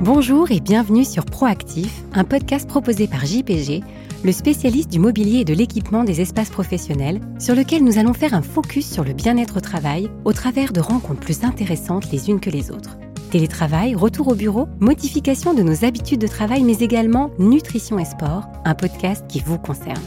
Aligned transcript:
Bonjour 0.00 0.52
et 0.52 0.60
bienvenue 0.60 1.04
sur 1.04 1.24
Proactif, 1.24 2.04
un 2.14 2.22
podcast 2.22 2.68
proposé 2.68 3.08
par 3.08 3.26
JPG, 3.26 3.82
le 4.22 4.30
spécialiste 4.30 4.92
du 4.92 5.00
mobilier 5.00 5.40
et 5.40 5.44
de 5.44 5.52
l'équipement 5.52 6.04
des 6.04 6.20
espaces 6.20 6.50
professionnels, 6.50 7.20
sur 7.40 7.56
lequel 7.56 7.82
nous 7.82 7.98
allons 7.98 8.14
faire 8.14 8.32
un 8.32 8.42
focus 8.42 8.88
sur 8.88 9.02
le 9.02 9.12
bien-être 9.12 9.56
au 9.56 9.60
travail 9.60 10.08
au 10.24 10.32
travers 10.32 10.72
de 10.72 10.78
rencontres 10.78 11.18
plus 11.18 11.42
intéressantes 11.42 12.12
les 12.12 12.30
unes 12.30 12.38
que 12.38 12.48
les 12.48 12.70
autres. 12.70 12.96
Télétravail, 13.32 13.96
retour 13.96 14.28
au 14.28 14.36
bureau, 14.36 14.68
modification 14.78 15.52
de 15.52 15.64
nos 15.64 15.84
habitudes 15.84 16.20
de 16.20 16.28
travail, 16.28 16.62
mais 16.62 16.78
également 16.78 17.32
nutrition 17.40 17.98
et 17.98 18.04
sport, 18.04 18.44
un 18.64 18.76
podcast 18.76 19.24
qui 19.28 19.40
vous 19.40 19.58
concerne. 19.58 20.00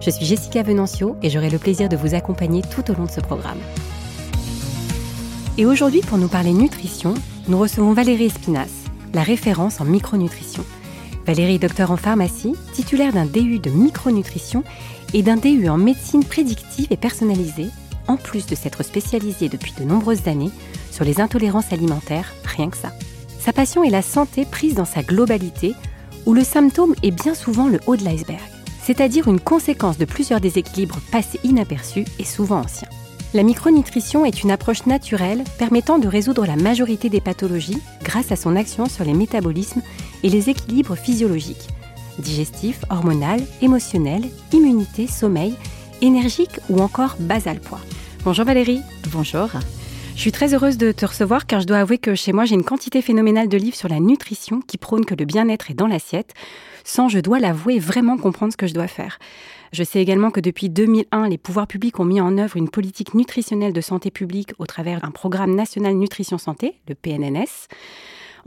Je 0.00 0.10
suis 0.10 0.24
Jessica 0.24 0.62
Venancio 0.62 1.16
et 1.20 1.30
j'aurai 1.30 1.50
le 1.50 1.58
plaisir 1.58 1.88
de 1.88 1.96
vous 1.96 2.14
accompagner 2.14 2.62
tout 2.62 2.88
au 2.92 2.94
long 2.94 3.06
de 3.06 3.10
ce 3.10 3.20
programme. 3.20 3.58
Et 5.58 5.66
aujourd'hui, 5.66 6.02
pour 6.02 6.16
nous 6.16 6.28
parler 6.28 6.52
nutrition, 6.52 7.14
nous 7.48 7.58
recevons 7.58 7.92
Valérie 7.92 8.26
Espinas, 8.26 8.85
la 9.14 9.22
référence 9.22 9.80
en 9.80 9.84
micronutrition. 9.84 10.64
Valérie 11.26 11.56
est 11.56 11.58
docteur 11.58 11.90
en 11.90 11.96
pharmacie, 11.96 12.54
titulaire 12.72 13.12
d'un 13.12 13.26
DU 13.26 13.58
de 13.58 13.70
micronutrition 13.70 14.62
et 15.12 15.22
d'un 15.22 15.36
DU 15.36 15.68
en 15.68 15.76
médecine 15.76 16.24
prédictive 16.24 16.86
et 16.90 16.96
personnalisée, 16.96 17.68
en 18.06 18.16
plus 18.16 18.46
de 18.46 18.54
s'être 18.54 18.84
spécialisée 18.84 19.48
depuis 19.48 19.72
de 19.78 19.84
nombreuses 19.84 20.28
années 20.28 20.52
sur 20.92 21.04
les 21.04 21.20
intolérances 21.20 21.72
alimentaires, 21.72 22.32
rien 22.44 22.70
que 22.70 22.76
ça. 22.76 22.92
Sa 23.40 23.52
passion 23.52 23.82
est 23.82 23.90
la 23.90 24.02
santé 24.02 24.44
prise 24.44 24.74
dans 24.74 24.84
sa 24.84 25.02
globalité, 25.02 25.74
où 26.26 26.34
le 26.34 26.44
symptôme 26.44 26.94
est 27.02 27.10
bien 27.10 27.34
souvent 27.34 27.68
le 27.68 27.80
haut 27.86 27.96
de 27.96 28.04
l'iceberg, 28.04 28.40
c'est-à-dire 28.82 29.28
une 29.28 29.40
conséquence 29.40 29.98
de 29.98 30.04
plusieurs 30.04 30.40
déséquilibres 30.40 31.00
passés 31.10 31.40
inaperçus 31.44 32.04
et 32.18 32.24
souvent 32.24 32.60
anciens. 32.60 32.88
La 33.36 33.42
micronutrition 33.42 34.24
est 34.24 34.44
une 34.44 34.50
approche 34.50 34.86
naturelle 34.86 35.44
permettant 35.58 35.98
de 35.98 36.08
résoudre 36.08 36.46
la 36.46 36.56
majorité 36.56 37.10
des 37.10 37.20
pathologies 37.20 37.82
grâce 38.02 38.32
à 38.32 38.36
son 38.36 38.56
action 38.56 38.86
sur 38.86 39.04
les 39.04 39.12
métabolismes 39.12 39.82
et 40.22 40.30
les 40.30 40.48
équilibres 40.48 40.96
physiologiques, 40.96 41.68
digestifs, 42.18 42.80
hormonal, 42.88 43.42
émotionnel, 43.60 44.22
immunité, 44.54 45.06
sommeil, 45.06 45.54
énergique 46.00 46.60
ou 46.70 46.80
encore 46.80 47.16
basal 47.20 47.60
poids. 47.60 47.82
Bonjour 48.24 48.46
Valérie. 48.46 48.80
Bonjour. 49.12 49.50
Je 50.14 50.20
suis 50.22 50.32
très 50.32 50.54
heureuse 50.54 50.78
de 50.78 50.90
te 50.90 51.04
recevoir 51.04 51.44
car 51.44 51.60
je 51.60 51.66
dois 51.66 51.80
avouer 51.80 51.98
que 51.98 52.14
chez 52.14 52.32
moi 52.32 52.46
j'ai 52.46 52.54
une 52.54 52.64
quantité 52.64 53.02
phénoménale 53.02 53.50
de 53.50 53.58
livres 53.58 53.76
sur 53.76 53.90
la 53.90 54.00
nutrition 54.00 54.62
qui 54.62 54.78
prônent 54.78 55.04
que 55.04 55.14
le 55.14 55.26
bien-être 55.26 55.70
est 55.70 55.74
dans 55.74 55.88
l'assiette, 55.88 56.32
sans, 56.84 57.10
je 57.10 57.18
dois 57.18 57.38
l'avouer, 57.38 57.80
vraiment 57.80 58.16
comprendre 58.16 58.52
ce 58.52 58.56
que 58.56 58.66
je 58.66 58.72
dois 58.72 58.88
faire. 58.88 59.18
Je 59.72 59.82
sais 59.82 60.00
également 60.00 60.30
que 60.30 60.40
depuis 60.40 60.68
2001, 60.68 61.28
les 61.28 61.38
pouvoirs 61.38 61.66
publics 61.66 61.98
ont 62.00 62.04
mis 62.04 62.20
en 62.20 62.38
œuvre 62.38 62.56
une 62.56 62.68
politique 62.68 63.14
nutritionnelle 63.14 63.72
de 63.72 63.80
santé 63.80 64.10
publique 64.10 64.52
au 64.58 64.66
travers 64.66 65.00
d'un 65.00 65.10
programme 65.10 65.54
national 65.54 65.94
nutrition 65.94 66.38
santé, 66.38 66.80
le 66.88 66.94
PNNS 66.94 67.68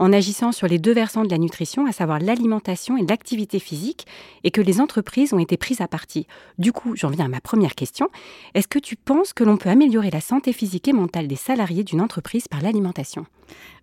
en 0.00 0.14
agissant 0.14 0.50
sur 0.50 0.66
les 0.66 0.78
deux 0.78 0.94
versants 0.94 1.24
de 1.24 1.30
la 1.30 1.38
nutrition, 1.38 1.86
à 1.86 1.92
savoir 1.92 2.18
l'alimentation 2.18 2.96
et 2.96 3.04
l'activité 3.06 3.58
physique, 3.58 4.06
et 4.44 4.50
que 4.50 4.62
les 4.62 4.80
entreprises 4.80 5.34
ont 5.34 5.38
été 5.38 5.58
prises 5.58 5.82
à 5.82 5.88
partie. 5.88 6.26
Du 6.58 6.72
coup, 6.72 6.96
j'en 6.96 7.10
viens 7.10 7.26
à 7.26 7.28
ma 7.28 7.42
première 7.42 7.74
question. 7.74 8.08
Est-ce 8.54 8.66
que 8.66 8.78
tu 8.78 8.96
penses 8.96 9.34
que 9.34 9.44
l'on 9.44 9.58
peut 9.58 9.68
améliorer 9.68 10.10
la 10.10 10.22
santé 10.22 10.54
physique 10.54 10.88
et 10.88 10.94
mentale 10.94 11.28
des 11.28 11.36
salariés 11.36 11.84
d'une 11.84 12.00
entreprise 12.00 12.48
par 12.48 12.62
l'alimentation? 12.62 13.26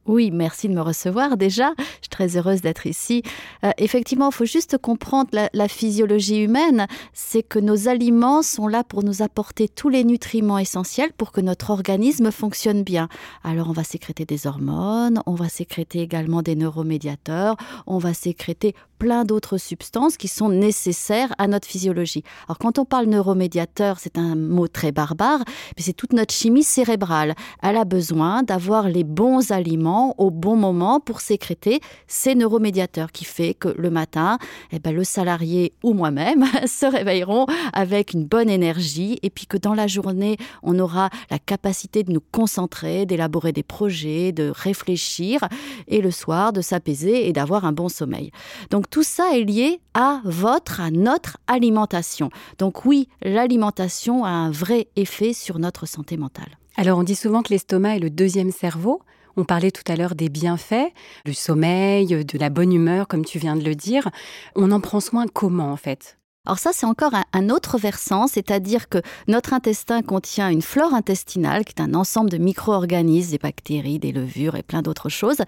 Oui, 0.08 0.31
merci 0.31 0.67
de 0.69 0.73
me 0.73 0.81
recevoir 0.81 1.38
déjà. 1.38 1.73
Je 1.77 1.83
suis 1.83 2.09
très 2.09 2.38
heureuse 2.38 2.61
d'être 2.61 2.88
ici. 2.88 3.23
Euh, 3.63 3.72
effectivement, 3.77 4.30
il 4.30 4.33
faut 4.33 4.45
juste 4.45 4.77
comprendre 4.77 5.30
la, 5.33 5.49
la 5.53 5.67
physiologie 5.67 6.44
humaine. 6.44 6.88
C'est 7.14 7.44
que 7.44 7.59
nos 7.59 7.88
aliments 7.88 8.41
sont 8.41 8.67
là 8.67 8.83
pour 8.83 9.03
nous 9.03 9.22
apporter 9.22 9.67
tous 9.67 9.89
les 9.89 10.03
nutriments 10.03 10.58
essentiels 10.58 11.11
pour 11.17 11.31
que 11.31 11.41
notre 11.41 11.69
organisme 11.69 12.31
fonctionne 12.31 12.83
bien. 12.83 13.09
Alors, 13.44 13.69
on 13.69 13.73
va 13.73 13.83
sécréter 13.83 14.25
des 14.25 14.47
hormones, 14.47 15.22
on 15.25 15.36
va 15.36 15.49
sécréter 15.49 15.99
également 16.02 16.42
des 16.42 16.55
neuromédiateurs, 16.55 17.58
on 17.86 17.97
va 17.97 18.14
sécréter 18.14 18.75
plein 18.97 19.25
d'autres 19.25 19.57
substances 19.57 20.17
qui 20.17 20.27
sont 20.27 20.49
nécessaires 20.49 21.33
à 21.37 21.47
notre 21.47 21.67
physiologie. 21.67 22.23
Alors 22.47 22.57
quand 22.57 22.79
on 22.79 22.85
parle 22.85 23.05
neuromédiateur, 23.08 23.99
c'est 23.99 24.17
un 24.17 24.35
mot 24.35 24.67
très 24.67 24.91
barbare, 24.91 25.39
mais 25.77 25.83
c'est 25.83 25.93
toute 25.93 26.13
notre 26.13 26.33
chimie 26.33 26.63
cérébrale. 26.63 27.36
Elle 27.61 27.77
a 27.77 27.86
besoin 27.86 28.43
d'avoir 28.43 28.89
les 28.89 29.03
bons 29.03 29.52
aliments 29.52 30.15
au 30.17 30.31
bon 30.31 30.55
moment 30.55 30.99
pour 30.99 31.21
sécréter 31.21 31.80
ces 32.07 32.36
neuromédiateurs 32.36 33.11
qui 33.11 33.25
fait 33.25 33.53
que 33.53 33.69
le 33.77 33.89
matin, 33.89 34.37
eh 34.71 34.80
ben, 34.80 34.95
le 34.95 35.03
salarié 35.03 35.73
ou 35.83 35.93
moi-même 35.93 36.45
se 36.67 36.86
réveilleront 36.86 37.45
avec 37.73 38.13
une 38.13 38.25
bonne 38.25 38.49
énergie 38.49 39.19
et 39.21 39.30
puis 39.30 39.45
que 39.45 39.57
dans 39.57 39.73
la 39.73 39.87
journée, 39.87 40.37
on 40.63 40.77
aura 40.80 41.09
la 41.30 41.39
capacité 41.39 42.03
de 42.03 42.11
nous 42.11 42.23
concentrer, 42.31 43.05
d'élaborer 43.05 43.52
des 43.52 43.63
projets, 43.63 44.31
de 44.31 44.52
réfléchir 44.53 45.41
et 45.87 46.02
le 46.02 46.11
soir 46.11 46.53
de 46.53 46.61
s'apaiser 46.61 47.27
et 47.27 47.33
d'avoir 47.33 47.65
un 47.65 47.71
bon 47.71 47.89
sommeil. 47.89 48.31
Donc 48.69 48.86
tout 48.89 49.03
ça 49.03 49.37
est 49.37 49.43
lié 49.43 49.80
à 49.93 50.21
votre, 50.23 50.81
à 50.81 50.92
notre 50.92 51.37
alimentation. 51.48 52.30
Donc 52.58 52.86
oui, 52.86 53.08
l'alimentation 53.21 54.25
a 54.25 54.30
un 54.30 54.52
vrai 54.52 54.87
effet 54.95 55.33
sur 55.33 55.59
notre 55.59 55.86
santé 55.86 56.17
mentale. 56.17 56.58
Alors 56.75 56.99
on 56.99 57.03
dit 57.03 57.15
souvent 57.15 57.42
que 57.42 57.49
l'estomac 57.49 57.95
est 57.98 57.99
le 57.99 58.09
deuxième 58.09 58.52
cerveau. 58.52 59.02
On 59.36 59.45
parlait 59.45 59.71
tout 59.71 59.83
à 59.92 59.95
l'heure 59.95 60.15
des 60.15 60.30
bienfaits, 60.30 60.92
du 61.25 61.33
sommeil, 61.33 62.25
de 62.25 62.37
la 62.39 62.49
bonne 62.49 62.73
humeur, 62.73 63.08
comme 63.08 63.23
tu 63.23 63.37
viens 63.37 63.55
de 63.55 63.64
le 63.64 63.75
dire. 63.75 64.09
On 64.55 64.71
en 64.71 64.80
prend 64.80 64.99
soin 64.99 65.25
comment 65.31 65.71
en 65.71 65.77
fait? 65.77 66.17
Alors 66.48 66.59
ça, 66.59 66.71
c'est 66.73 66.86
encore 66.86 67.14
un, 67.14 67.25
un, 67.33 67.49
autre 67.49 67.77
versant, 67.77 68.25
c'est-à-dire 68.25 68.87
que 68.87 68.99
notre 69.27 69.54
intestin 69.54 70.02
contient 70.02 70.49
une 70.49 70.61
flore 70.61 70.93
intestinale, 70.93 71.65
qui 71.65 71.73
est 71.73 71.81
un 71.81 71.93
ensemble 71.93 72.30
de 72.30 72.37
micro-organismes, 72.37 73.31
des 73.31 73.37
bactéries, 73.37 73.99
des 73.99 74.14
levures 74.14 74.55
et 74.55 74.64
plein 74.64 74.81
d'autres 74.81 75.09
choses, 75.09 75.42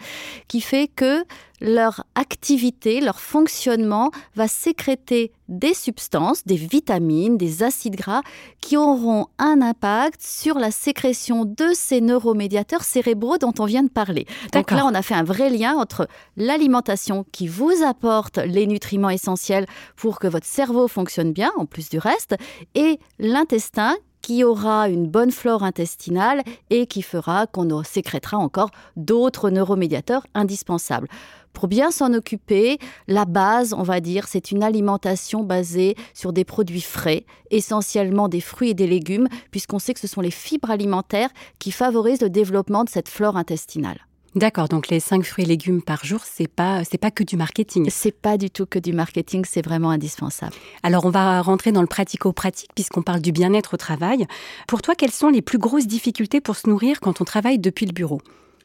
qui 0.50 0.60
fait 0.60 0.90
que 0.90 1.24
leur 1.62 2.04
activité, 2.16 3.02
leur 3.02 3.20
fonctionnement 3.20 4.12
va 4.36 4.48
sécréter 4.48 5.32
des 5.48 5.74
substances, 5.74 6.46
des 6.46 6.56
vitamines, 6.56 7.38
des 7.38 7.64
acides 7.64 7.96
gras 7.96 8.22
qui 8.62 8.78
auront 8.78 9.28
un 9.40 9.62
impact 9.62 10.22
sur 10.22 10.60
la 10.60 10.72
sécrétion 10.72 11.44
de 11.46 11.72
ces 11.74 12.02
neuromédiateurs 12.02 12.84
cérébraux 12.84 13.38
dont 13.38 13.54
on 13.60 13.66
vient 13.66 13.84
de 13.84 13.90
parler. 13.90 14.26
Donc 14.54 14.72
là, 14.72 14.86
on 14.86 14.94
a 14.94 15.02
fait 15.02 15.16
un 15.16 15.24
vrai 15.24 15.50
lien 15.50 15.76
entre 15.76 16.08
l'alimentation 16.38 17.26
qui 17.32 17.48
vous 17.48 17.84
apporte 17.86 18.38
les 18.38 18.68
nutriments 18.68 19.10
essentiels 19.10 19.66
pour 19.96 20.20
que 20.20 20.28
votre 20.28 20.46
cerveau 20.46 20.88
fonctionne 20.88 21.34
bien, 21.34 21.52
en 21.58 21.66
plus 21.66 21.90
du 21.90 21.98
reste, 21.98 22.36
et 22.76 23.00
l'intestin 23.18 23.96
qui 24.22 24.44
aura 24.44 24.90
une 24.90 25.08
bonne 25.08 25.32
flore 25.32 25.64
intestinale 25.64 26.44
et 26.70 26.88
qui 26.88 27.02
fera 27.02 27.48
qu'on 27.48 27.84
sécrétera 27.84 28.38
encore 28.38 28.70
d'autres 28.96 29.50
neuromédiateurs 29.50 30.26
indispensables. 30.34 31.08
Pour 31.54 31.68
bien 31.68 31.92
s'en 31.92 32.14
occuper, 32.14 32.78
la 33.08 33.26
base, 33.26 33.74
on 33.74 33.84
va 33.84 34.00
dire, 34.00 34.28
c'est 34.28 34.52
une 34.52 34.64
alimentation 34.64 35.44
basée 35.44 35.96
sur 36.14 36.32
des 36.32 36.46
produits 36.46 36.82
frais, 36.82 37.26
essentiellement 37.52 38.30
des 38.30 38.42
fruits 38.42 38.70
et 38.70 38.74
des 38.74 38.88
légumes, 38.88 39.28
puisqu'on 39.52 39.80
sait 39.80 39.94
que 39.94 40.00
ce 40.00 40.08
sont 40.08 40.22
les 40.22 40.32
fibres 40.32 40.72
alimentaires 40.72 41.30
qui 41.60 41.72
favorisent 41.72 42.22
le 42.22 42.30
développement 42.30 42.84
de 42.84 42.90
cette 42.90 43.10
flore 43.10 43.38
intestinale. 43.38 44.00
D'accord, 44.36 44.68
donc 44.68 44.90
les 44.90 45.00
5 45.00 45.24
fruits 45.24 45.44
et 45.44 45.48
légumes 45.48 45.82
par 45.82 46.06
jour, 46.06 46.22
c'est 46.24 46.48
pas 46.48 46.84
c'est 46.84 47.00
pas 47.00 47.10
que 47.10 47.24
du 47.24 47.36
marketing. 47.36 47.90
C'est 47.90 48.12
pas 48.12 48.38
du 48.38 48.52
tout 48.52 48.68
que 48.68 48.78
du 48.78 48.94
marketing, 48.94 49.44
c'est 49.44 49.66
vraiment 49.66 49.90
indispensable. 49.90 50.54
Alors 50.84 51.06
on 51.06 51.10
va 51.10 51.42
rentrer 51.42 51.72
dans 51.72 51.82
le 51.82 51.88
pratico-pratique 51.88 52.70
puisqu'on 52.76 53.02
parle 53.02 53.22
du 53.22 53.32
bien-être 53.32 53.74
au 53.74 53.78
travail. 53.78 54.28
Pour 54.68 54.84
toi, 54.84 54.94
quelles 54.94 55.12
sont 55.12 55.30
les 55.30 55.42
plus 55.42 55.58
grosses 55.58 55.88
difficultés 55.88 56.42
pour 56.42 56.56
se 56.56 56.70
nourrir 56.70 57.00
quand 57.00 57.22
on 57.22 57.26
travaille 57.26 57.58
depuis 57.58 57.88
le 57.88 57.92
bureau? 57.92 58.22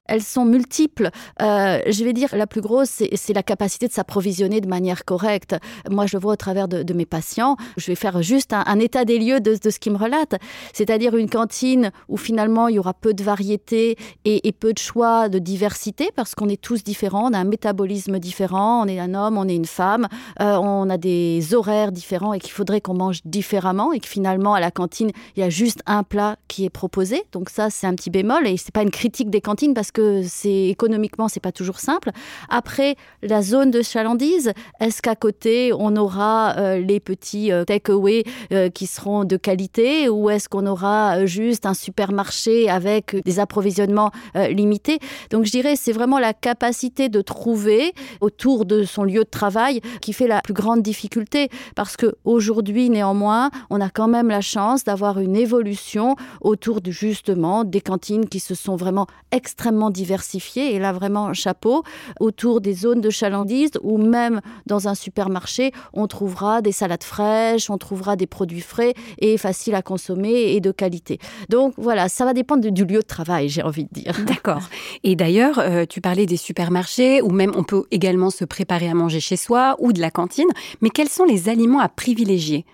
Elles 0.06 0.22
sont 0.22 0.44
multiples. 0.44 1.10
Euh, 1.40 1.80
je 1.86 2.04
vais 2.04 2.12
dire, 2.12 2.28
la 2.36 2.46
plus 2.46 2.60
grosse, 2.60 3.02
c'est 3.14 3.32
la 3.32 3.42
capacité 3.42 3.88
de 3.88 3.92
s'approvisionner 3.92 4.60
de 4.60 4.68
manière 4.68 5.04
correcte. 5.04 5.56
Moi, 5.90 6.06
je 6.06 6.16
le 6.16 6.20
vois 6.20 6.34
au 6.34 6.36
travers 6.36 6.68
de, 6.68 6.94
mes 6.94 7.06
patients. 7.06 7.56
Je 7.76 7.86
vais 7.86 7.94
faire 7.94 8.22
juste 8.22 8.52
un, 8.52 8.78
état 8.78 9.04
des 9.04 9.18
lieux 9.18 9.40
de, 9.40 9.54
ce 9.54 9.78
qui 9.78 9.90
me 9.90 9.96
relate. 9.96 10.34
C'est-à-dire 10.72 11.16
une 11.16 11.28
cantine 11.28 11.90
où 12.08 12.16
finalement 12.16 12.68
il 12.68 12.76
y 12.76 12.78
aura 12.78 12.94
peu 12.94 13.14
de 13.14 13.24
variété 13.24 13.96
et, 14.24 14.46
et 14.46 14.52
peu 14.52 14.72
de 14.72 14.78
choix, 14.78 15.28
de 15.28 15.38
diversité, 15.38 16.10
parce 16.14 16.34
qu'on 16.34 16.48
est 16.48 16.60
tous 16.60 16.84
différents. 16.84 17.30
On 17.30 17.32
a 17.32 17.38
un 17.38 17.44
métabolisme 17.44 18.18
différent. 18.18 18.84
On 18.84 18.86
est 18.86 19.00
un 19.00 19.14
homme, 19.14 19.38
on 19.38 19.48
est 19.48 19.56
une 19.56 19.64
femme. 19.64 20.06
Euh, 20.40 20.56
on 20.56 20.88
a 20.90 20.98
des 20.98 21.54
horaires 21.54 21.92
différents 21.92 22.34
et 22.34 22.38
qu'il 22.38 22.52
faudrait 22.52 22.80
qu'on 22.80 22.94
mange 22.94 23.20
différemment 23.24 23.92
et 23.92 24.00
que 24.00 24.08
finalement, 24.08 24.54
à 24.54 24.60
la 24.60 24.70
cantine, 24.70 25.10
il 25.36 25.40
y 25.40 25.42
a 25.42 25.50
juste 25.50 25.80
un 25.86 26.02
plat 26.02 26.36
qui 26.48 26.64
est 26.64 26.70
proposé. 26.70 27.22
Donc 27.32 27.50
ça, 27.50 27.70
c'est 27.70 27.86
un 27.86 27.94
petit 27.94 28.10
bémol 28.10 28.46
et 28.46 28.56
c'est 28.56 28.72
pas 28.72 28.82
une 28.82 28.90
critique 28.90 29.30
des 29.30 29.40
cantines 29.40 29.74
parce 29.74 29.90
que 29.94 30.22
c'est 30.24 30.66
économiquement 30.66 31.28
c'est 31.28 31.40
pas 31.40 31.52
toujours 31.52 31.80
simple. 31.80 32.10
Après 32.50 32.96
la 33.22 33.40
zone 33.40 33.70
de 33.70 33.80
chalandise 33.80 34.52
est-ce 34.80 35.00
qu'à 35.00 35.16
côté 35.16 35.72
on 35.72 35.96
aura 35.96 36.56
euh, 36.58 36.78
les 36.78 37.00
petits 37.00 37.52
euh, 37.52 37.64
takeaway 37.64 38.24
euh, 38.52 38.68
qui 38.68 38.86
seront 38.86 39.24
de 39.24 39.36
qualité 39.36 40.08
ou 40.08 40.28
est-ce 40.28 40.48
qu'on 40.48 40.66
aura 40.66 41.18
euh, 41.18 41.26
juste 41.26 41.64
un 41.64 41.74
supermarché 41.74 42.68
avec 42.68 43.16
des 43.24 43.38
approvisionnements 43.38 44.10
limités? 44.34 44.98
Donc 45.30 45.44
je 45.44 45.50
dirais 45.50 45.76
c'est 45.76 45.92
vraiment 45.92 46.18
la 46.18 46.34
capacité 46.34 47.08
de 47.08 47.20
trouver 47.20 47.92
autour 48.20 48.64
de 48.64 48.82
son 48.82 49.04
lieu 49.04 49.24
de 49.24 49.30
travail 49.30 49.80
qui 50.00 50.12
fait 50.12 50.26
la 50.26 50.40
plus 50.42 50.54
grande 50.54 50.82
difficulté 50.82 51.48
parce 51.76 51.96
que 51.96 52.14
aujourd'hui 52.24 52.90
néanmoins 52.90 53.50
on 53.70 53.80
a 53.80 53.90
quand 53.90 54.08
même 54.08 54.28
la 54.28 54.40
chance 54.40 54.84
d'avoir 54.84 55.20
une 55.20 55.36
évolution 55.36 56.16
autour 56.40 56.80
de 56.80 56.90
justement 56.90 57.64
des 57.64 57.80
cantines 57.80 58.28
qui 58.28 58.40
se 58.40 58.54
sont 58.54 58.76
vraiment 58.76 59.06
extrêmement 59.30 59.83
extrêmement 59.90 60.14
et 60.56 60.78
là 60.78 60.92
vraiment 60.92 61.32
chapeau 61.32 61.82
autour 62.20 62.60
des 62.60 62.74
zones 62.74 63.00
de 63.00 63.10
chalandise 63.10 63.72
ou 63.82 63.98
même 63.98 64.40
dans 64.66 64.88
un 64.88 64.94
supermarché, 64.94 65.72
on 65.92 66.06
trouvera 66.06 66.62
des 66.62 66.72
salades 66.72 67.04
fraîches, 67.04 67.70
on 67.70 67.78
trouvera 67.78 68.16
des 68.16 68.26
produits 68.26 68.60
frais 68.60 68.94
et 69.18 69.38
faciles 69.38 69.74
à 69.74 69.82
consommer 69.82 70.54
et 70.54 70.60
de 70.60 70.72
qualité. 70.72 71.18
Donc 71.48 71.74
voilà, 71.76 72.08
ça 72.08 72.24
va 72.24 72.32
dépendre 72.32 72.70
du 72.70 72.84
lieu 72.84 73.00
de 73.00 73.06
travail, 73.06 73.48
j'ai 73.48 73.62
envie 73.62 73.84
de 73.84 73.90
dire. 73.92 74.14
D'accord. 74.26 74.62
Et 75.02 75.16
d'ailleurs, 75.16 75.58
euh, 75.58 75.84
tu 75.88 76.00
parlais 76.00 76.26
des 76.26 76.36
supermarchés 76.36 77.22
ou 77.22 77.30
même 77.30 77.52
on 77.56 77.64
peut 77.64 77.84
également 77.90 78.30
se 78.30 78.44
préparer 78.44 78.88
à 78.88 78.94
manger 78.94 79.20
chez 79.20 79.36
soi 79.36 79.76
ou 79.78 79.92
de 79.92 80.00
la 80.00 80.10
cantine, 80.10 80.48
mais 80.80 80.90
quels 80.90 81.08
sont 81.08 81.24
les 81.24 81.48
aliments 81.48 81.80
à 81.80 81.88
privilégier? 81.88 82.64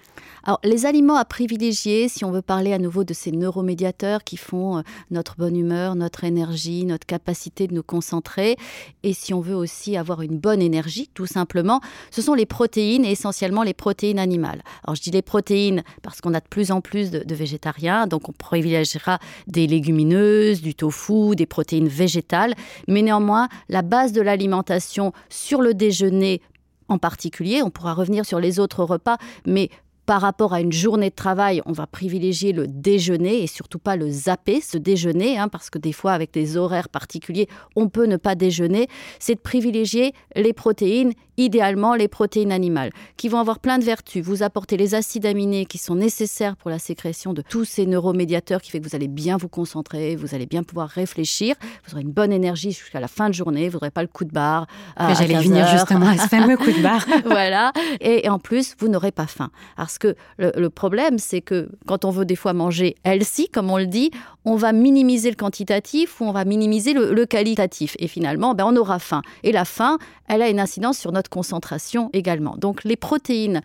Alors, 0.44 0.58
les 0.64 0.86
aliments 0.86 1.16
à 1.16 1.24
privilégier, 1.24 2.08
si 2.08 2.24
on 2.24 2.30
veut 2.30 2.42
parler 2.42 2.72
à 2.72 2.78
nouveau 2.78 3.04
de 3.04 3.12
ces 3.12 3.30
neuromédiateurs 3.30 4.24
qui 4.24 4.36
font 4.36 4.78
euh, 4.78 4.82
notre 5.10 5.36
bonne 5.36 5.56
humeur, 5.56 5.94
notre 5.94 6.24
énergie, 6.24 6.84
notre 6.84 7.06
capacité 7.06 7.66
de 7.66 7.74
nous 7.74 7.82
concentrer, 7.82 8.56
et 9.02 9.12
si 9.12 9.34
on 9.34 9.40
veut 9.40 9.54
aussi 9.54 9.96
avoir 9.96 10.22
une 10.22 10.38
bonne 10.38 10.62
énergie, 10.62 11.10
tout 11.12 11.26
simplement, 11.26 11.80
ce 12.10 12.22
sont 12.22 12.34
les 12.34 12.46
protéines 12.46 13.04
et 13.04 13.10
essentiellement 13.10 13.62
les 13.62 13.74
protéines 13.74 14.18
animales. 14.18 14.62
Alors, 14.84 14.94
je 14.94 15.02
dis 15.02 15.10
les 15.10 15.22
protéines 15.22 15.82
parce 16.02 16.20
qu'on 16.20 16.34
a 16.34 16.40
de 16.40 16.48
plus 16.48 16.70
en 16.70 16.80
plus 16.80 17.10
de, 17.10 17.18
de 17.20 17.34
végétariens, 17.34 18.06
donc 18.06 18.28
on 18.28 18.32
privilégiera 18.32 19.18
des 19.46 19.66
légumineuses, 19.66 20.62
du 20.62 20.74
tofu, 20.74 21.36
des 21.36 21.46
protéines 21.46 21.88
végétales, 21.88 22.54
mais 22.88 23.02
néanmoins, 23.02 23.48
la 23.68 23.82
base 23.82 24.12
de 24.12 24.22
l'alimentation 24.22 25.12
sur 25.28 25.60
le 25.60 25.74
déjeuner 25.74 26.40
en 26.88 26.98
particulier, 26.98 27.62
on 27.62 27.70
pourra 27.70 27.94
revenir 27.94 28.26
sur 28.26 28.40
les 28.40 28.58
autres 28.58 28.82
repas, 28.82 29.16
mais 29.46 29.70
par 30.10 30.22
rapport 30.22 30.52
à 30.54 30.60
une 30.60 30.72
journée 30.72 31.10
de 31.10 31.14
travail, 31.14 31.62
on 31.66 31.72
va 31.72 31.86
privilégier 31.86 32.52
le 32.52 32.66
déjeuner 32.66 33.44
et 33.44 33.46
surtout 33.46 33.78
pas 33.78 33.94
le 33.94 34.10
zapper, 34.10 34.60
ce 34.60 34.76
déjeuner, 34.76 35.38
hein, 35.38 35.46
parce 35.46 35.70
que 35.70 35.78
des 35.78 35.92
fois, 35.92 36.10
avec 36.10 36.32
des 36.32 36.56
horaires 36.56 36.88
particuliers, 36.88 37.46
on 37.76 37.88
peut 37.88 38.06
ne 38.06 38.16
pas 38.16 38.34
déjeuner. 38.34 38.88
C'est 39.20 39.36
de 39.36 39.40
privilégier 39.40 40.12
les 40.34 40.52
protéines 40.52 41.12
idéalement 41.44 41.94
les 41.94 42.08
protéines 42.08 42.52
animales, 42.52 42.90
qui 43.16 43.28
vont 43.28 43.38
avoir 43.38 43.58
plein 43.58 43.78
de 43.78 43.84
vertus. 43.84 44.22
Vous 44.22 44.42
apportez 44.42 44.76
les 44.76 44.94
acides 44.94 45.26
aminés 45.26 45.66
qui 45.66 45.78
sont 45.78 45.94
nécessaires 45.94 46.56
pour 46.56 46.70
la 46.70 46.78
sécrétion 46.78 47.32
de 47.32 47.42
tous 47.42 47.64
ces 47.64 47.86
neuromédiateurs 47.86 48.60
qui 48.60 48.70
fait 48.70 48.80
que 48.80 48.88
vous 48.88 48.94
allez 48.94 49.08
bien 49.08 49.36
vous 49.36 49.48
concentrer, 49.48 50.16
vous 50.16 50.34
allez 50.34 50.46
bien 50.46 50.62
pouvoir 50.62 50.88
réfléchir, 50.88 51.56
vous 51.86 51.94
aurez 51.94 52.02
une 52.02 52.12
bonne 52.12 52.32
énergie 52.32 52.72
jusqu'à 52.72 53.00
la 53.00 53.08
fin 53.08 53.28
de 53.28 53.34
journée, 53.34 53.68
vous 53.68 53.78
n'aurez 53.78 53.90
pas 53.90 54.02
le 54.02 54.08
coup 54.08 54.24
de 54.24 54.32
barre. 54.32 54.66
J'allais 54.98 55.40
venir 55.40 55.66
justement 55.68 56.08
à 56.08 56.18
ce 56.18 56.28
fameux 56.28 56.56
coup 56.56 56.70
de 56.72 56.82
barre. 56.82 57.06
voilà. 57.24 57.72
Et, 58.00 58.26
et, 58.26 58.28
en 58.28 58.38
plus, 58.38 58.74
vous 58.78 58.88
n'aurez 58.88 59.12
pas 59.12 59.26
faim. 59.26 59.50
Parce 59.76 59.98
que 59.98 60.14
le, 60.38 60.52
le 60.56 60.70
problème, 60.70 61.18
c'est 61.18 61.40
que 61.40 61.70
quand 61.86 62.04
on 62.04 62.10
veut 62.10 62.24
des 62.24 62.36
fois 62.36 62.52
manger 62.52 62.96
healthy, 63.04 63.48
comme 63.48 63.70
on 63.70 63.78
le 63.78 63.86
dit, 63.86 64.10
on 64.44 64.56
va 64.56 64.72
minimiser 64.72 65.30
le 65.30 65.36
quantitatif 65.36 66.20
ou 66.20 66.24
on 66.24 66.32
va 66.32 66.44
minimiser 66.44 66.92
le, 66.92 67.12
le 67.12 67.26
qualitatif. 67.26 67.96
Et 67.98 68.08
finalement, 68.08 68.54
ben, 68.54 68.64
on 68.66 68.76
aura 68.76 68.98
faim. 68.98 69.22
Et 69.42 69.52
la 69.52 69.64
faim, 69.64 69.98
elle 70.28 70.42
a 70.42 70.48
une 70.48 70.60
incidence 70.60 70.98
sur 70.98 71.12
notre 71.12 71.29
concentration 71.30 72.10
également. 72.12 72.56
Donc 72.56 72.84
les 72.84 72.96
protéines 72.96 73.62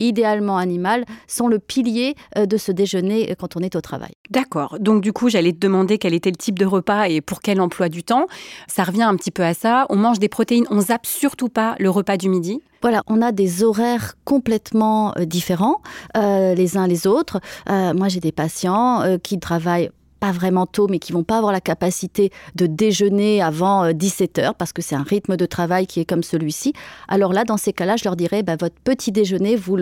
idéalement 0.00 0.58
animales 0.58 1.04
sont 1.28 1.46
le 1.46 1.58
pilier 1.58 2.16
euh, 2.36 2.46
de 2.46 2.56
ce 2.56 2.72
déjeuner 2.72 3.30
euh, 3.30 3.34
quand 3.38 3.56
on 3.56 3.60
est 3.60 3.76
au 3.76 3.80
travail. 3.80 4.12
D'accord. 4.30 4.78
Donc 4.80 5.02
du 5.02 5.12
coup, 5.12 5.28
j'allais 5.28 5.52
te 5.52 5.58
demander 5.58 5.98
quel 5.98 6.14
était 6.14 6.30
le 6.30 6.36
type 6.36 6.58
de 6.58 6.66
repas 6.66 7.04
et 7.04 7.20
pour 7.20 7.40
quel 7.40 7.60
emploi 7.60 7.88
du 7.88 8.02
temps. 8.02 8.26
Ça 8.66 8.82
revient 8.84 9.02
un 9.02 9.16
petit 9.16 9.30
peu 9.30 9.44
à 9.44 9.54
ça. 9.54 9.86
On 9.90 9.96
mange 9.96 10.18
des 10.18 10.28
protéines, 10.28 10.66
on 10.70 10.80
zappe 10.80 11.06
surtout 11.06 11.48
pas 11.48 11.76
le 11.78 11.88
repas 11.88 12.16
du 12.16 12.28
midi. 12.28 12.60
Voilà, 12.82 13.04
on 13.06 13.22
a 13.22 13.30
des 13.30 13.62
horaires 13.62 14.14
complètement 14.24 15.14
euh, 15.16 15.24
différents 15.24 15.80
euh, 16.16 16.54
les 16.54 16.76
uns 16.76 16.88
les 16.88 17.06
autres. 17.06 17.40
Euh, 17.70 17.94
moi, 17.94 18.08
j'ai 18.08 18.18
des 18.18 18.32
patients 18.32 19.02
euh, 19.02 19.18
qui 19.18 19.38
travaillent 19.38 19.90
pas 20.22 20.30
vraiment 20.30 20.66
tôt, 20.66 20.86
mais 20.88 21.00
qui 21.00 21.12
vont 21.12 21.24
pas 21.24 21.38
avoir 21.38 21.50
la 21.50 21.60
capacité 21.60 22.30
de 22.54 22.66
déjeuner 22.66 23.42
avant 23.42 23.92
17 23.92 24.38
euh, 24.38 24.42
heures 24.42 24.54
parce 24.54 24.72
que 24.72 24.80
c'est 24.80 24.94
un 24.94 25.02
rythme 25.02 25.36
de 25.36 25.46
travail 25.46 25.88
qui 25.88 25.98
est 25.98 26.04
comme 26.04 26.22
celui-ci. 26.22 26.74
Alors 27.08 27.32
là, 27.32 27.42
dans 27.42 27.56
ces 27.56 27.72
cas-là, 27.72 27.96
je 27.96 28.04
leur 28.04 28.14
dirais, 28.14 28.44
bah, 28.44 28.54
votre 28.54 28.76
petit 28.84 29.10
déjeuner, 29.10 29.56
vous 29.56 29.76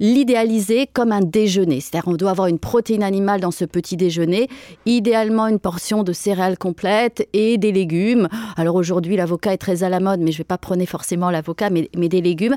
l'idéalisez 0.00 0.88
comme 0.92 1.12
un 1.12 1.20
déjeuner. 1.20 1.78
C'est-à-dire, 1.78 2.08
on 2.08 2.16
doit 2.16 2.32
avoir 2.32 2.48
une 2.48 2.58
protéine 2.58 3.04
animale 3.04 3.40
dans 3.40 3.52
ce 3.52 3.64
petit 3.64 3.96
déjeuner, 3.96 4.48
idéalement 4.84 5.46
une 5.46 5.60
portion 5.60 6.02
de 6.02 6.12
céréales 6.12 6.58
complètes 6.58 7.28
et 7.32 7.56
des 7.56 7.70
légumes. 7.70 8.26
Alors 8.56 8.74
aujourd'hui, 8.74 9.14
l'avocat 9.14 9.52
est 9.52 9.58
très 9.58 9.84
à 9.84 9.88
la 9.88 10.00
mode, 10.00 10.18
mais 10.18 10.32
je 10.32 10.38
vais 10.38 10.42
pas 10.42 10.58
prôner 10.58 10.86
forcément 10.86 11.30
l'avocat, 11.30 11.70
mais, 11.70 11.88
mais 11.96 12.08
des 12.08 12.20
légumes. 12.20 12.56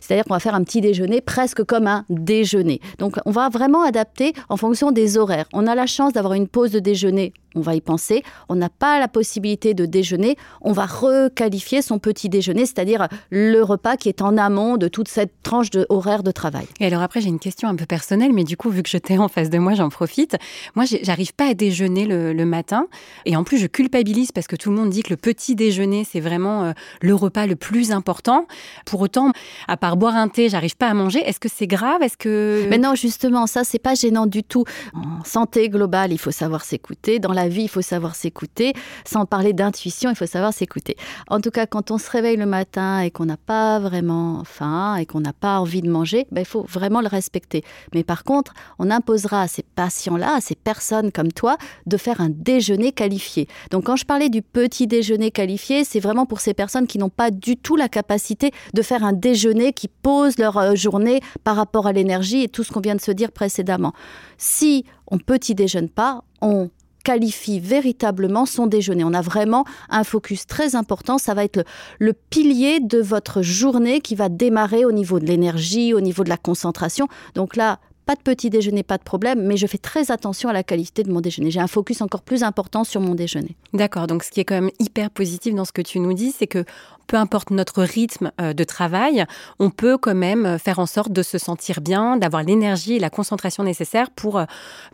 C'est-à-dire 0.00 0.24
qu'on 0.24 0.32
va 0.32 0.40
faire 0.40 0.54
un 0.54 0.64
petit 0.64 0.80
déjeuner 0.80 1.20
presque 1.20 1.64
comme 1.64 1.86
un 1.86 2.06
déjeuner. 2.08 2.80
Donc, 2.98 3.16
on 3.26 3.30
va 3.30 3.50
vraiment 3.50 3.82
adapter 3.82 4.32
en 4.48 4.56
fonction 4.56 4.90
des 4.90 5.18
horaires. 5.18 5.44
On 5.52 5.66
a 5.66 5.74
la 5.74 5.84
chance 5.84 6.14
d'avoir 6.14 6.32
une 6.32 6.48
pause 6.48 6.70
de 6.70 6.77
de 6.78 6.80
déjeuner, 6.80 7.32
on 7.54 7.60
va 7.60 7.74
y 7.74 7.80
penser. 7.80 8.22
On 8.48 8.54
n'a 8.54 8.68
pas 8.68 8.98
la 9.00 9.08
possibilité 9.08 9.74
de 9.74 9.86
déjeuner, 9.86 10.36
on 10.60 10.72
va 10.72 10.86
requalifier 10.86 11.82
son 11.82 11.98
petit 11.98 12.28
déjeuner, 12.28 12.66
c'est-à-dire 12.66 13.08
le 13.30 13.62
repas 13.62 13.96
qui 13.96 14.08
est 14.08 14.22
en 14.22 14.36
amont 14.36 14.76
de 14.76 14.88
toute 14.88 15.08
cette 15.08 15.32
tranche 15.42 15.70
de 15.70 15.86
horaire 15.88 16.22
de 16.22 16.30
travail. 16.30 16.66
Et 16.80 16.86
alors 16.86 17.02
après, 17.02 17.20
j'ai 17.20 17.28
une 17.28 17.38
question 17.38 17.68
un 17.68 17.74
peu 17.74 17.86
personnelle, 17.86 18.32
mais 18.32 18.44
du 18.44 18.56
coup, 18.56 18.70
vu 18.70 18.82
que 18.82 18.88
je 18.88 18.98
t'ai 18.98 19.18
en 19.18 19.28
face 19.28 19.50
de 19.50 19.58
moi, 19.58 19.74
j'en 19.74 19.88
profite. 19.88 20.36
Moi, 20.74 20.84
j'arrive 21.02 21.34
pas 21.34 21.48
à 21.48 21.54
déjeuner 21.54 22.06
le, 22.06 22.32
le, 22.32 22.44
matin. 22.44 22.86
Et 23.24 23.36
en 23.36 23.44
plus, 23.44 23.58
je 23.58 23.66
culpabilise 23.66 24.32
parce 24.32 24.46
que 24.46 24.56
tout 24.56 24.70
le 24.70 24.76
monde 24.76 24.90
dit 24.90 25.02
que 25.02 25.10
le 25.10 25.16
petit 25.16 25.54
déjeuner, 25.54 26.04
c'est 26.04 26.20
vraiment 26.20 26.64
euh, 26.64 26.72
le 27.02 27.14
repas 27.14 27.46
le 27.46 27.56
plus 27.56 27.92
important. 27.92 28.46
Pour 28.86 29.00
autant, 29.00 29.32
à 29.66 29.76
part 29.76 29.96
boire 29.96 30.16
un 30.16 30.28
thé, 30.28 30.48
j'arrive 30.48 30.76
pas 30.76 30.88
à 30.88 30.94
manger. 30.94 31.20
Est-ce 31.20 31.40
que 31.40 31.48
c'est 31.48 31.66
grave? 31.66 32.02
Est-ce 32.02 32.16
que... 32.16 32.66
Mais 32.70 32.78
non, 32.78 32.94
justement, 32.94 33.46
ça, 33.46 33.64
c'est 33.64 33.78
pas 33.78 33.94
gênant 33.94 34.26
du 34.26 34.42
tout. 34.42 34.64
En 34.94 35.24
santé 35.24 35.68
globale, 35.68 36.12
il 36.12 36.18
faut 36.18 36.30
savoir 36.30 36.64
s'écouter. 36.68 37.18
Dans 37.18 37.32
la 37.32 37.48
vie, 37.48 37.62
il 37.62 37.68
faut 37.68 37.82
savoir 37.82 38.14
s'écouter. 38.14 38.72
Sans 39.04 39.26
parler 39.26 39.52
d'intuition, 39.52 40.10
il 40.10 40.16
faut 40.16 40.26
savoir 40.26 40.52
s'écouter. 40.52 40.96
En 41.28 41.40
tout 41.40 41.50
cas, 41.50 41.66
quand 41.66 41.90
on 41.90 41.98
se 41.98 42.10
réveille 42.10 42.36
le 42.36 42.46
matin 42.46 43.00
et 43.00 43.10
qu'on 43.10 43.24
n'a 43.24 43.36
pas 43.36 43.78
vraiment 43.78 44.42
faim 44.44 44.96
et 44.96 45.06
qu'on 45.06 45.20
n'a 45.20 45.32
pas 45.32 45.58
envie 45.60 45.82
de 45.82 45.90
manger, 45.90 46.26
ben, 46.30 46.42
il 46.42 46.46
faut 46.46 46.64
vraiment 46.68 47.00
le 47.00 47.08
respecter. 47.08 47.64
Mais 47.94 48.04
par 48.04 48.24
contre, 48.24 48.52
on 48.78 48.90
imposera 48.90 49.42
à 49.42 49.48
ces 49.48 49.62
patients-là, 49.62 50.36
à 50.36 50.40
ces 50.40 50.54
personnes 50.54 51.10
comme 51.12 51.32
toi, 51.32 51.56
de 51.86 51.96
faire 51.96 52.20
un 52.20 52.30
déjeuner 52.30 52.92
qualifié. 52.92 53.48
Donc 53.70 53.84
quand 53.84 53.96
je 53.96 54.04
parlais 54.04 54.28
du 54.28 54.42
petit 54.42 54.86
déjeuner 54.86 55.30
qualifié, 55.30 55.84
c'est 55.84 56.00
vraiment 56.00 56.26
pour 56.26 56.40
ces 56.40 56.54
personnes 56.54 56.86
qui 56.86 56.98
n'ont 56.98 57.08
pas 57.08 57.30
du 57.30 57.56
tout 57.56 57.76
la 57.76 57.88
capacité 57.88 58.52
de 58.74 58.82
faire 58.82 59.04
un 59.04 59.12
déjeuner 59.12 59.72
qui 59.72 59.88
pose 59.88 60.38
leur 60.38 60.58
euh, 60.58 60.74
journée 60.74 61.20
par 61.44 61.56
rapport 61.56 61.86
à 61.86 61.92
l'énergie 61.92 62.42
et 62.42 62.48
tout 62.48 62.64
ce 62.64 62.72
qu'on 62.72 62.80
vient 62.80 62.94
de 62.94 63.00
se 63.00 63.12
dire 63.12 63.32
précédemment. 63.32 63.92
Si 64.36 64.84
on 65.10 65.18
petit 65.18 65.54
déjeune 65.54 65.88
pas, 65.88 66.22
on 66.40 66.70
qualifie 67.04 67.58
véritablement 67.60 68.44
son 68.44 68.66
déjeuner. 68.66 69.04
On 69.04 69.14
a 69.14 69.22
vraiment 69.22 69.64
un 69.88 70.04
focus 70.04 70.46
très 70.46 70.76
important. 70.76 71.16
Ça 71.16 71.32
va 71.32 71.44
être 71.44 71.56
le, 71.56 71.64
le 71.98 72.12
pilier 72.12 72.80
de 72.80 72.98
votre 72.98 73.40
journée 73.40 74.00
qui 74.00 74.14
va 74.14 74.28
démarrer 74.28 74.84
au 74.84 74.92
niveau 74.92 75.18
de 75.18 75.24
l'énergie, 75.24 75.94
au 75.94 76.00
niveau 76.00 76.22
de 76.22 76.28
la 76.28 76.36
concentration. 76.36 77.08
Donc 77.34 77.56
là, 77.56 77.78
pas 78.08 78.14
de 78.14 78.22
petit 78.22 78.48
déjeuner, 78.48 78.82
pas 78.82 78.96
de 78.96 79.02
problème, 79.02 79.42
mais 79.42 79.58
je 79.58 79.66
fais 79.66 79.76
très 79.76 80.10
attention 80.10 80.48
à 80.48 80.54
la 80.54 80.62
qualité 80.62 81.02
de 81.02 81.12
mon 81.12 81.20
déjeuner. 81.20 81.50
J'ai 81.50 81.60
un 81.60 81.66
focus 81.66 82.00
encore 82.00 82.22
plus 82.22 82.42
important 82.42 82.82
sur 82.82 83.02
mon 83.02 83.14
déjeuner. 83.14 83.54
D'accord, 83.74 84.06
donc 84.06 84.22
ce 84.22 84.30
qui 84.30 84.40
est 84.40 84.46
quand 84.46 84.54
même 84.54 84.70
hyper 84.78 85.10
positif 85.10 85.54
dans 85.54 85.66
ce 85.66 85.72
que 85.72 85.82
tu 85.82 86.00
nous 86.00 86.14
dis, 86.14 86.32
c'est 86.32 86.46
que 86.46 86.64
peu 87.08 87.16
importe 87.16 87.50
notre 87.50 87.82
rythme 87.82 88.30
euh, 88.40 88.52
de 88.52 88.62
travail, 88.62 89.24
on 89.58 89.70
peut 89.70 89.98
quand 89.98 90.14
même 90.14 90.58
faire 90.60 90.78
en 90.78 90.86
sorte 90.86 91.10
de 91.10 91.22
se 91.22 91.38
sentir 91.38 91.80
bien, 91.80 92.16
d'avoir 92.16 92.44
l'énergie 92.44 92.94
et 92.94 92.98
la 93.00 93.10
concentration 93.10 93.64
nécessaire 93.64 94.10
pour, 94.10 94.38
euh, 94.38 94.44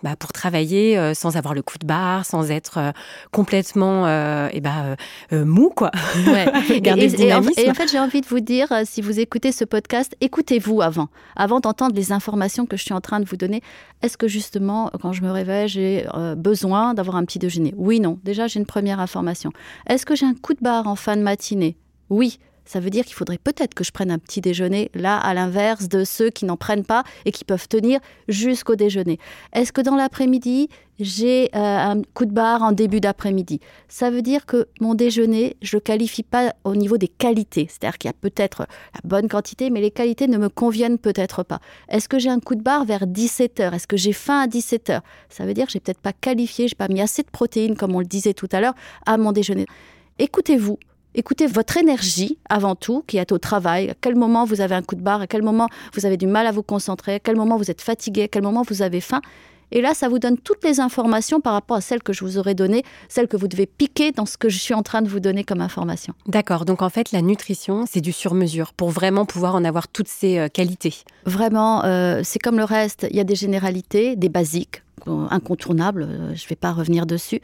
bah, 0.03 0.17
pour 0.19 0.33
travailler 0.33 0.97
euh, 0.97 1.13
sans 1.13 1.37
avoir 1.37 1.53
le 1.53 1.61
coup 1.61 1.77
de 1.79 1.87
barre, 1.87 2.25
sans 2.25 2.51
être 2.51 2.93
complètement 3.33 4.07
et 4.49 4.61
bah, 4.61 4.97
mou, 5.33 5.71
quoi. 5.75 5.91
Ouais. 6.27 6.47
et, 6.71 6.77
et, 6.77 7.23
et, 7.23 7.35
en, 7.35 7.43
et 7.43 7.71
en 7.71 7.75
fait, 7.75 7.91
j'ai 7.91 7.99
envie 7.99 8.21
de 8.21 8.27
vous 8.27 8.41
dire, 8.41 8.69
si 8.85 9.03
vous 9.03 9.21
écoutez 9.21 9.53
ce 9.53 9.65
podcast, 9.65 10.17
écoutez-vous 10.21 10.81
avant, 10.81 11.09
avant 11.37 11.61
d'entendre 11.61 11.95
les 11.95 12.13
informations 12.13 12.67
que 12.67 12.77
je 12.77 12.83
suis 12.83 12.95
en 12.95 13.01
train 13.01 13.21
de 13.21 13.27
vous 13.27 13.37
donner. 13.37 13.63
Est-ce 14.03 14.17
que 14.17 14.29
justement, 14.29 14.91
quand 15.01 15.13
je 15.13 15.23
me 15.23 15.31
réveille, 15.31 15.69
j'ai 15.69 16.07
euh, 16.15 16.35
besoin 16.35 16.95
d'avoir 16.95 17.17
un 17.17 17.25
petit 17.25 17.39
déjeuner? 17.39 17.75
Oui, 17.77 18.01
non. 18.01 18.19
Déjà, 18.23 18.47
j'ai 18.47 18.61
une 18.61 18.67
première 18.67 19.01
information. 19.01 19.51
Est-ce 19.89 20.05
que 20.05 20.15
j'ai 20.15 20.27
un 20.27 20.35
coup 20.35 20.55
de 20.55 20.61
barre 20.61 20.87
en 20.87 20.97
fin 20.97 21.17
de 21.17 21.23
matinée? 21.23 21.77
Oui 22.11 22.39
ça 22.65 22.81
veut 22.81 22.91
dire 22.91 23.05
qu'il 23.05 23.15
faudrait 23.15 23.39
peut-être 23.39 23.75
que 23.75 23.85
je 23.85 23.93
prenne 23.93 24.11
un 24.11 24.19
petit 24.19 24.41
déjeuner 24.41 24.91
là 24.95 25.19
à 25.19 25.35
l'inverse 25.35 25.89
de 25.89 26.05
ceux 26.05 26.31
qui 26.31 26.45
n'en 26.45 26.57
prennent 26.57 26.85
pas 26.85 27.05
et 27.25 27.33
qui 27.33 27.45
peuvent 27.45 27.69
tenir 27.69 28.01
jusqu'au 28.29 28.75
déjeuner. 28.75 29.19
Est-ce 29.53 29.73
que 29.73 29.81
dans 29.81 29.97
l'après-midi, 29.97 30.69
j'ai 30.99 31.51
euh, 31.55 31.59
un 31.59 32.03
coup 32.15 32.25
de 32.25 32.33
barre 32.33 32.63
en 32.63 32.73
début 32.73 33.01
d'après-midi? 33.01 33.61
Ça 33.89 34.11
veut 34.11 34.23
dire 34.23 34.47
que 34.47 34.67
mon 34.81 34.95
déjeuner, 34.95 35.57
je 35.61 35.77
le 35.77 35.81
qualifie 35.81 36.23
pas 36.23 36.55
au 36.65 36.75
niveau 36.75 36.97
des 36.97 37.09
qualités. 37.09 37.67
C'est-à-dire 37.69 37.99
qu'il 37.99 38.09
y 38.09 38.11
a 38.11 38.17
peut-être 38.19 38.67
la 38.95 39.01
bonne 39.05 39.29
quantité, 39.29 39.71
mais 39.71 39.81
les 39.81 39.91
qualités 39.91 40.27
ne 40.27 40.39
me 40.39 40.49
conviennent 40.49 40.99
peut-être 40.99 41.43
pas. 41.43 41.61
Est-ce 41.89 42.09
que 42.09 42.19
j'ai 42.19 42.31
un 42.31 42.41
coup 42.41 42.55
de 42.55 42.63
barre 42.63 42.85
vers 42.85 43.07
17 43.07 43.61
heures? 43.61 43.75
Est-ce 43.75 43.87
que 43.87 43.97
j'ai 43.97 44.13
faim 44.13 44.41
à 44.41 44.47
17 44.47 44.91
heures? 44.91 45.03
Ça 45.29 45.45
veut 45.45 45.55
dire 45.55 45.67
que 45.67 45.73
j'ai 45.73 45.81
peut-être 45.81 46.01
pas 46.01 46.13
qualifié, 46.13 46.69
j'ai 46.69 46.77
pas 46.77 46.89
mis 46.89 47.03
assez 47.03 47.23
de 47.23 47.31
protéines, 47.31 47.77
comme 47.77 47.95
on 47.95 48.01
le 48.01 48.07
disait 48.07 48.35
tout 48.35 48.49
à 48.53 48.61
l'heure, 48.61 48.75
à 49.05 49.19
mon 49.19 49.33
déjeuner. 49.33 49.67
Écoutez-vous, 50.19 50.79
écoutez 51.15 51.47
votre 51.47 51.77
énergie 51.77 52.39
avant 52.49 52.75
tout 52.75 53.05
qui 53.07 53.19
est 53.19 53.33
au 53.33 53.39
travail 53.39 53.91
à 53.91 53.95
quel 54.01 54.17
moment 54.17 54.45
vous 54.45 54.61
avez 54.61 54.75
un 54.75 54.83
coup 54.83 54.95
de 54.95 55.03
barre? 55.03 55.23
À 55.23 55.27
quel 55.27 55.43
moment 55.43 55.69
vous 55.95 56.07
avez 56.07 56.17
du 56.17 56.27
mal 56.27 56.47
à 56.47 56.53
vous 56.53 56.63
concentrer? 56.63 57.15
À 57.15 57.19
quel 57.19 57.37
moment 57.37 57.57
vous 57.57 57.71
êtes 57.71 57.81
fatigué? 57.81 58.25
À 58.25 58.29
quel 58.29 58.43
moment 58.43 58.63
vous 58.69 58.83
avez 58.83 59.01
faim? 59.01 59.21
Et 59.73 59.81
là, 59.81 59.93
ça 59.93 60.09
vous 60.09 60.21
donne 60.21 60.39
toutes 60.39 60.63
les 60.63 60.79
informations 60.79 61.41
par 61.41 61.53
rapport 61.53 61.77
à 61.79 61.81
celles 61.81 62.03
que 62.03 62.13
je 62.13 62.25
vous 62.25 62.39
aurais 62.39 62.55
données, 62.55 62.85
celles 63.09 63.27
que 63.27 63.37
vous 63.37 63.49
devez 63.49 63.67
piquer 63.67 64.13
dans 64.13 64.25
ce 64.25 64.37
que 64.37 64.49
je 64.49 64.59
suis 64.59 64.73
en 64.73 64.83
train 64.83 65.03
de 65.03 65.09
vous 65.09 65.19
donner 65.19 65.43
comme 65.43 65.61
information. 65.61 66.15
D'accord. 66.27 66.65
Donc 66.65 66.81
en 66.81 66.91
fait, 66.91 67.11
la 67.11 67.23
nutrition, 67.23 67.85
c'est 67.91 68.01
du 68.01 68.13
sur-mesure 68.13 68.73
pour 68.73 68.91
vraiment 68.91 69.25
pouvoir 69.25 69.57
en 69.57 69.65
avoir 69.65 69.89
toutes 69.89 70.07
ces 70.07 70.39
euh, 70.39 70.49
qualités. 70.49 70.95
Vraiment, 71.27 71.85
euh, 71.85 72.21
c'est 72.23 72.39
comme 72.39 72.59
le 72.59 72.65
reste. 72.65 73.07
Il 73.11 73.17
y 73.17 73.21
a 73.21 73.25
des 73.25 73.35
généralités, 73.35 74.15
des 74.15 74.29
basiques 74.29 74.84
incontournable, 75.07 76.03
euh, 76.03 76.35
je 76.35 76.45
ne 76.45 76.49
vais 76.49 76.57
pas 76.57 76.73
revenir 76.73 77.07
dessus. 77.07 77.41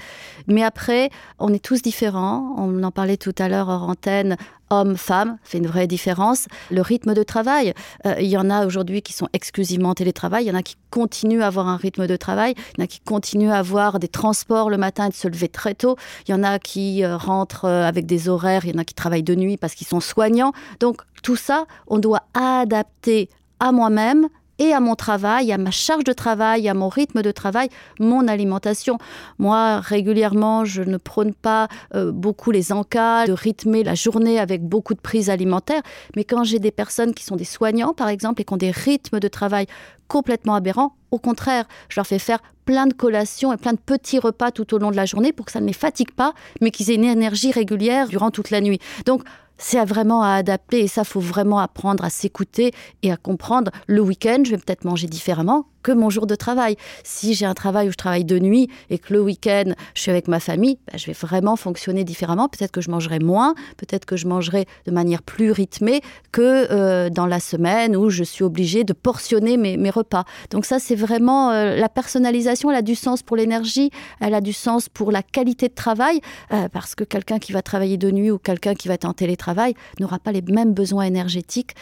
Mais 0.47 0.63
après, 0.63 1.11
on 1.39 1.53
est 1.53 1.63
tous 1.63 1.83
différents. 1.83 2.55
On 2.57 2.83
en 2.83 2.91
parlait 2.91 3.17
tout 3.17 3.35
à 3.39 3.49
l'heure 3.49 3.69
hors 3.69 3.89
antenne. 3.89 4.37
Homme, 4.73 4.97
femme, 4.97 5.37
fait 5.43 5.59
une 5.59 5.67
vraie 5.67 5.89
différence. 5.89 6.47
Le 6.71 6.81
rythme 6.81 7.13
de 7.13 7.25
travail, 7.25 7.75
euh, 8.07 8.15
il 8.21 8.29
y 8.29 8.37
en 8.37 8.51
a 8.51 8.67
aujourd'hui 8.67 9.03
qui 9.03 9.13
sont 9.13 9.27
exclusivement 9.33 9.89
en 9.89 9.95
télétravail, 9.95 10.45
il 10.45 10.47
y 10.47 10.51
en 10.53 10.55
a 10.55 10.63
qui 10.63 10.77
continuent 10.91 11.43
à 11.43 11.49
avoir 11.49 11.67
un 11.67 11.77
rythme 11.77 12.07
de 12.07 12.15
travail, 12.15 12.55
il 12.57 12.79
y 12.79 12.83
en 12.83 12.85
a 12.85 12.87
qui 12.87 13.01
continuent 13.01 13.51
à 13.51 13.59
avoir 13.59 13.99
des 13.99 14.07
transports 14.07 14.71
le 14.71 14.77
matin 14.77 15.07
et 15.07 15.09
de 15.09 15.15
se 15.15 15.27
lever 15.27 15.49
très 15.49 15.75
tôt, 15.75 15.97
il 16.29 16.31
y 16.31 16.35
en 16.35 16.45
a 16.45 16.61
qui 16.61 17.03
euh, 17.03 17.17
rentrent 17.17 17.65
avec 17.65 18.07
des 18.07 18.29
horaires, 18.29 18.65
il 18.65 18.73
y 18.73 18.77
en 18.77 18.81
a 18.81 18.85
qui 18.85 18.95
travaillent 18.95 19.25
de 19.25 19.35
nuit 19.35 19.57
parce 19.57 19.75
qu'ils 19.75 19.89
sont 19.89 19.99
soignants. 19.99 20.53
Donc 20.79 21.03
tout 21.25 21.37
ça, 21.37 21.67
on 21.89 21.99
doit 21.99 22.23
adapter 22.35 23.29
à 23.59 23.73
moi-même 23.73 24.29
et 24.61 24.73
à 24.73 24.79
mon 24.79 24.95
travail, 24.95 25.51
à 25.53 25.59
ma 25.59 25.73
charge 25.73 26.05
de 26.05 26.13
travail, 26.13 26.69
à 26.69 26.75
mon 26.75 26.89
rythme 26.89 27.23
de 27.23 27.33
travail, 27.33 27.71
mon 27.99 28.29
alimentation. 28.29 28.99
Moi, 29.39 29.81
régulièrement, 29.81 30.65
je 30.65 30.83
ne 30.83 30.99
prône 30.99 31.35
pas 31.35 31.67
euh, 31.95 32.13
beaucoup 32.13 32.51
les 32.53 32.71
encas, 32.71 33.27
de 33.27 33.33
rythmer 33.33 33.83
la 33.83 33.95
journée 33.95 34.39
avec 34.39 34.63
beaucoup 34.63 34.95
de 34.95 35.01
prises 35.01 35.31
alimentaires, 35.31 35.83
mais 36.15 36.25
quand 36.25 36.45
j'ai 36.45 36.59
des 36.59 36.71
personnes 36.71 37.15
qui 37.15 37.25
sont 37.25 37.37
des 37.37 37.45
soignants, 37.45 37.95
par 37.95 38.09
exemple, 38.09 38.43
et 38.43 38.45
qui 38.45 38.53
ont 38.53 38.59
des 38.59 38.71
rythmes 38.71 39.19
de 39.19 39.29
travail 39.29 39.67
complètement 40.09 40.55
aberrants, 40.55 40.95
au 41.11 41.19
contraire, 41.19 41.65
je 41.89 41.99
leur 41.99 42.07
fais 42.07 42.19
faire 42.19 42.41
plein 42.67 42.87
de 42.87 42.93
collations 42.93 43.53
et 43.53 43.57
plein 43.57 43.73
de 43.73 43.79
petits 43.79 44.19
repas 44.19 44.51
tout 44.51 44.75
au 44.75 44.79
long 44.79 44.91
de 44.91 44.97
la 44.97 45.07
journée 45.07 45.33
pour 45.33 45.47
que 45.47 45.53
ça 45.53 45.61
ne 45.61 45.67
les 45.67 45.73
fatigue 45.73 46.13
pas, 46.13 46.35
mais 46.61 46.71
qu'ils 46.71 46.91
aient 46.91 46.97
une 46.97 47.05
énergie 47.05 47.51
régulière 47.51 48.09
durant 48.09 48.31
toute 48.31 48.51
la 48.51 48.61
nuit. 48.61 48.79
Donc, 49.07 49.23
c'est 49.61 49.85
vraiment 49.85 50.23
à 50.23 50.31
adapter 50.31 50.81
et 50.81 50.89
ça, 50.89 51.05
faut 51.05 51.21
vraiment 51.21 51.59
apprendre 51.59 52.05
à 52.05 52.11
s'écouter 52.11 52.73
et 53.03 53.13
à 53.13 53.17
comprendre. 53.17 53.71
Le 53.87 54.01
week-end, 54.01 54.43
je 54.45 54.51
vais 54.51 54.57
peut-être 54.57 54.85
manger 54.85 55.07
différemment 55.07 55.67
que 55.83 55.93
mon 55.93 56.11
jour 56.11 56.27
de 56.27 56.35
travail. 56.35 56.77
Si 57.05 57.35
j'ai 57.35 57.47
un 57.47 57.55
travail 57.55 57.89
où 57.89 57.93
je 57.93 57.97
travaille 57.97 58.25
de 58.25 58.39
nuit 58.39 58.69
et 58.91 58.99
que 58.99 59.13
le 59.13 59.21
week-end, 59.21 59.73
je 59.95 60.03
suis 60.03 60.11
avec 60.11 60.29
ma 60.29 60.41
famille, 60.41 60.79
bah, 60.87 60.97
je 60.97 61.07
vais 61.07 61.13
vraiment 61.13 61.57
fonctionner 61.57 62.05
différemment. 62.05 62.49
Peut-être 62.49 62.73
que 62.73 62.81
je 62.81 62.91
mangerai 62.91 63.19
moins, 63.19 63.55
peut-être 63.77 64.05
que 64.05 64.17
je 64.17 64.27
mangerai 64.27 64.67
de 64.87 64.91
manière 64.91 65.23
plus 65.23 65.51
rythmée 65.53 66.01
que 66.33 66.67
euh, 66.71 67.11
dans 67.11 67.27
la 67.27 67.41
semaine 67.41 67.97
où 67.97 68.11
je 68.11 68.25
suis 68.25 68.45
obligée 68.45 68.85
de 68.85 68.93
portionner 68.93 69.57
mes, 69.57 69.91
repas. 69.91 70.25
Donc 70.51 70.67
ça, 70.67 70.79
c'est 70.79 70.95
vraiment 70.95 71.51
euh, 71.51 71.75
la 71.75 71.89
personnalisation, 71.89 72.71
elle 72.71 72.77
a 72.77 72.83
du 72.83 72.95
sens 72.95 73.25
pour 73.25 73.37
l'énergie, 73.37 73.91
elle 74.21 74.35
a 74.35 74.41
du 74.41 74.53
sens 74.53 74.89
pour 74.89 75.11
la 75.11 75.23
qualité 75.23 75.67
de 75.67 75.75
travail, 75.75 76.21
euh, 76.53 76.69
parce 76.69 76.95
que 76.95 77.03
quelqu'un 77.03 77.41
qui 77.41 77.53
va 77.53 77.61
travailler 77.61 77.97
de 77.97 78.11
nuit 78.11 78.31
ou 78.31 78.39
quelqu'un 78.39 78.75
qui 78.75 78.87
va 78.87 78.95
être 78.95 79.05
en 79.05 79.13
télétravail 79.13 79.75
n'aura 79.99 80.21
pas 80.21 80.31
les 80.31 80.43
mêmes 80.43 80.75
besoins 80.75 81.05
énergétiques, 81.05 81.75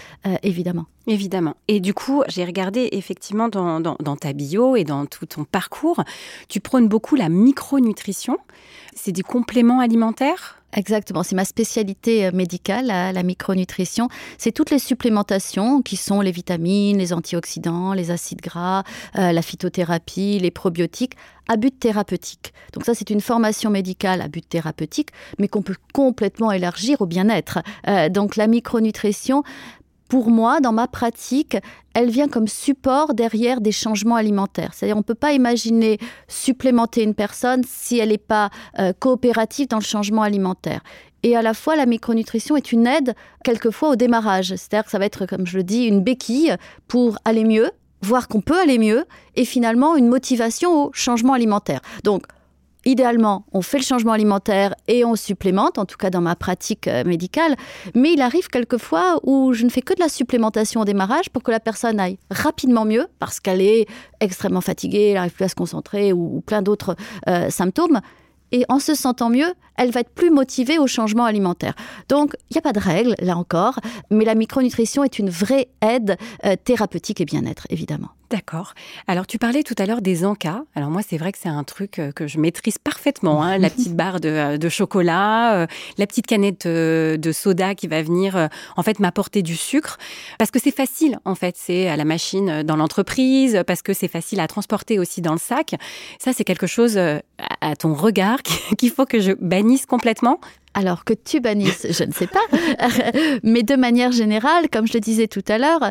évidemment. 0.43 0.87
Évidemment. 1.09 1.57
Et 1.69 1.81
du 1.81 1.95
coup, 1.95 2.23
j'ai 2.29 2.45
regardé 2.45 2.91
effectivement 2.93 3.49
dans, 3.49 3.81
dans, 3.81 4.17
ta 4.17 4.35
bio 4.35 4.77
et 4.77 4.85
dans 4.85 5.07
tout 5.07 5.25
ton 5.25 5.45
parcours, 5.45 6.05
tu 6.51 6.61
prônes 6.61 6.87
beaucoup 6.87 7.17
la 7.17 7.31
micronutrition. 7.31 8.37
C'est 8.95 9.13
des 9.13 9.23
compléments 9.23 9.81
alimentaires? 9.81 10.59
Exactement, 10.75 11.23
c'est 11.23 11.35
ma 11.35 11.47
spécialité 11.47 12.27
euh, 12.27 12.31
médicale, 12.33 12.87
la, 12.89 13.23
micronutrition. 13.23 14.09
C'est 14.37 14.53
toutes 14.53 14.71
les 14.71 14.79
supplémentations 14.79 15.81
qui 15.81 15.97
sont 15.97 16.21
les 16.21 16.31
vitamines, 16.31 16.99
les 16.99 17.15
antioxydants, 17.15 17.95
les 17.95 18.11
acides 18.11 18.43
gras, 18.43 18.83
euh, 19.17 19.33
la 19.33 19.41
phytothérapie, 19.41 20.39
les 20.39 20.51
probiotiques 20.51 21.15
à 21.49 21.57
but 21.57 21.81
thérapeutique. 21.81 22.53
Donc 22.75 22.85
ça, 22.85 22.95
c'est 22.95 23.09
une 23.09 23.23
formation 23.23 23.71
médicale 23.71 24.21
à 24.21 24.29
but 24.29 24.47
thérapeutique, 24.47 25.09
mais 25.39 25.49
qu'on 25.49 25.63
peut 25.63 25.77
complètement 25.95 26.53
élargir 26.53 27.01
au 27.01 27.07
bien-être. 27.07 27.61
Euh, 27.89 28.11
donc 28.11 28.37
la 28.37 28.47
micronutrition, 28.47 29.43
pour 30.09 30.31
moi, 30.31 30.61
dans 30.61 30.73
ma 30.73 30.89
pratique, 30.89 31.57
elle 31.95 32.11
vient 32.11 32.29
comme 32.29 32.49
support 32.49 33.15
derrière 33.15 33.61
des 33.61 33.73
changements 33.73 34.17
alimentaires. 34.17 34.73
C'est-à-dire, 34.73 34.97
on 34.97 35.01
ne 35.01 35.05
peut 35.05 35.15
pas 35.15 35.33
imaginer 35.33 35.99
supplémenter 36.29 37.03
une 37.03 37.15
personne 37.15 37.63
si 37.67 37.99
elle 37.99 38.09
n'est 38.09 38.19
pas 38.19 38.51
euh, 38.79 38.93
coopérative 38.99 39.69
dans 39.69 39.79
le 39.79 39.85
changement 39.85 40.23
alimentaire. 40.23 40.81
Et 41.23 41.37
à 41.37 41.43
la 41.43 41.53
fois, 41.53 41.77
la 41.77 41.87
micronutrition 41.87 42.57
est 42.57 42.73
une 42.73 42.87
aide, 42.87 43.15
quelquefois, 43.45 43.91
au 43.91 43.97
démarrage. 43.97 44.49
C'est-à-dire 44.49 44.85
que 44.85 44.91
ça 44.91 44.99
va 44.99 45.07
être, 45.07 45.27
comme 45.27 45.47
je 45.47 45.57
le 45.57 45.65
dis, 45.65 45.85
une 45.85 46.03
béquille 46.03 46.55
pour 46.87 47.19
aller 47.25 47.45
mieux, 47.45 47.71
voir 48.03 48.29
qu'on 48.29 48.41
peut 48.41 48.59
aller 48.59 48.79
mieux, 48.79 49.05
et 49.35 49.45
finalement, 49.45 49.97
une 49.97 50.09
motivation 50.09 50.85
au 50.85 50.91
changement 50.93 51.33
alimentaire. 51.33 51.81
Donc, 52.05 52.23
idéalement, 52.89 53.45
on 53.53 53.61
fait 53.61 53.77
le 53.77 53.85
changement 53.85 54.13
alimentaire 54.13 54.75
et 54.89 55.05
on 55.05 55.15
supplémente, 55.15 55.77
en 55.77 55.85
tout 55.85 55.99
cas 55.99 56.09
dans 56.09 56.23
ma 56.23 56.35
pratique 56.35 56.89
euh, 56.89 57.05
médicale, 57.05 57.55
mais 57.95 58.15
il 58.15 58.23
arrive 58.23 58.49
quelquefois 58.49 59.21
où 59.25 59.53
je 59.53 59.65
ne 59.65 59.69
fais 59.69 59.83
que 59.83 59.95
de 59.95 60.01
la 60.01 60.09
supplémentation 60.09 60.81
au 60.81 60.85
démarrage 60.87 61.29
pour 61.29 61.43
que 61.43 61.51
la 61.51 61.61
personne 61.61 62.01
aille 62.01 62.19
rapidement 62.31 62.87
mieux 62.87 63.07
parce 63.19 63.41
qu'elle 63.41 63.61
est 63.61 63.87
extrêmement 64.21 64.63
fatiguée, 64.63 65.09
elle 65.09 65.15
n'arrive 65.15 65.33
plus 65.33 65.45
à 65.45 65.49
se 65.49 65.55
concentrer 65.55 66.15
ou, 66.15 66.43
plein 66.47 66.63
d'autres 66.63 66.97
euh, 67.29 67.51
symptômes. 67.51 68.01
Et 68.53 68.65
en 68.71 68.79
se 68.79 68.95
sentant 68.95 69.29
mieux, 69.29 69.53
elle 69.79 69.91
va 69.91 70.01
être 70.01 70.11
plus 70.11 70.31
motivée 70.31 70.79
au 70.79 70.87
changement 70.87 71.25
alimentaire. 71.25 71.75
Donc, 72.09 72.35
il 72.51 72.55
n'y 72.55 72.59
a 72.59 72.63
pas 72.63 72.73
de 72.73 72.81
règle, 72.81 73.15
là 73.21 73.37
encore, 73.37 73.79
mais 74.11 74.25
la 74.25 74.35
micronutrition 74.35 75.05
est 75.05 75.19
une 75.19 75.31
vraie 75.31 75.69
aide 75.81 76.17
euh, 76.45 76.57
thérapeutique 76.63 77.21
et 77.21 77.25
bien-être, 77.25 77.67
évidemment. 77.71 78.09
D'accord. 78.31 78.75
Alors, 79.07 79.27
tu 79.27 79.39
parlais 79.39 79.63
tout 79.63 79.75
à 79.79 79.87
l'heure 79.87 80.03
des 80.03 80.27
encas. 80.27 80.63
Alors, 80.75 80.91
moi, 80.91 81.01
c'est 81.09 81.17
vrai 81.17 81.33
que 81.33 81.39
c'est 81.41 81.49
un 81.49 81.65
truc 81.65 81.99
euh, 81.99 82.13
que 82.13 82.27
je 82.27 82.39
maîtrise 82.39 82.77
parfaitement. 82.77 83.43
Hein. 83.43 83.57
la 83.57 83.71
petite 83.71 83.95
barre 83.95 84.21
de, 84.21 84.29
euh, 84.29 84.69
chocolat, 84.69 85.67
la 85.97 86.07
petite 86.07 86.27
canette 86.27 86.67
de 86.67 87.33
soda 87.33 87.75
qui 87.75 87.87
va 87.87 88.03
venir, 88.03 88.51
en 88.77 88.83
fait, 88.83 88.99
m'apporter 89.01 89.41
du 89.43 89.57
sucre. 89.57 89.97
Parce 90.39 90.51
que 90.51 90.59
c'est 90.59 90.75
facile, 90.75 91.19
en 91.25 91.35
fait. 91.35 91.55
C'est 91.57 91.89
à 91.89 91.97
la 91.97 92.05
machine 92.05 92.63
dans 92.65 92.77
l'entreprise, 92.77 93.63
parce 93.67 93.81
que 93.81 93.95
c'est 93.95 94.09
facile 94.09 94.41
à 94.41 94.47
transporter 94.47 94.99
aussi 94.99 95.23
dans 95.23 95.33
le 95.33 95.39
sac. 95.39 95.75
Ça, 96.19 96.33
c'est 96.35 96.45
quelque 96.45 96.67
chose, 96.67 96.99
à 96.99 97.77
ton 97.77 97.95
regard, 97.95 98.43
qu'il 98.79 98.91
faut 98.91 99.07
que 99.07 99.21
je 99.21 99.33
complètement 99.87 100.41
alors 100.75 101.05
que 101.05 101.13
tu 101.13 101.41
bannisses, 101.41 101.87
je 101.91 102.05
ne 102.05 102.13
sais 102.13 102.29
pas. 102.29 102.45
Mais 103.43 103.63
de 103.63 103.75
manière 103.75 104.13
générale, 104.13 104.69
comme 104.71 104.87
je 104.87 104.93
le 104.95 105.01
disais 105.01 105.27
tout 105.27 105.45
à 105.49 105.59
l'heure, 105.59 105.91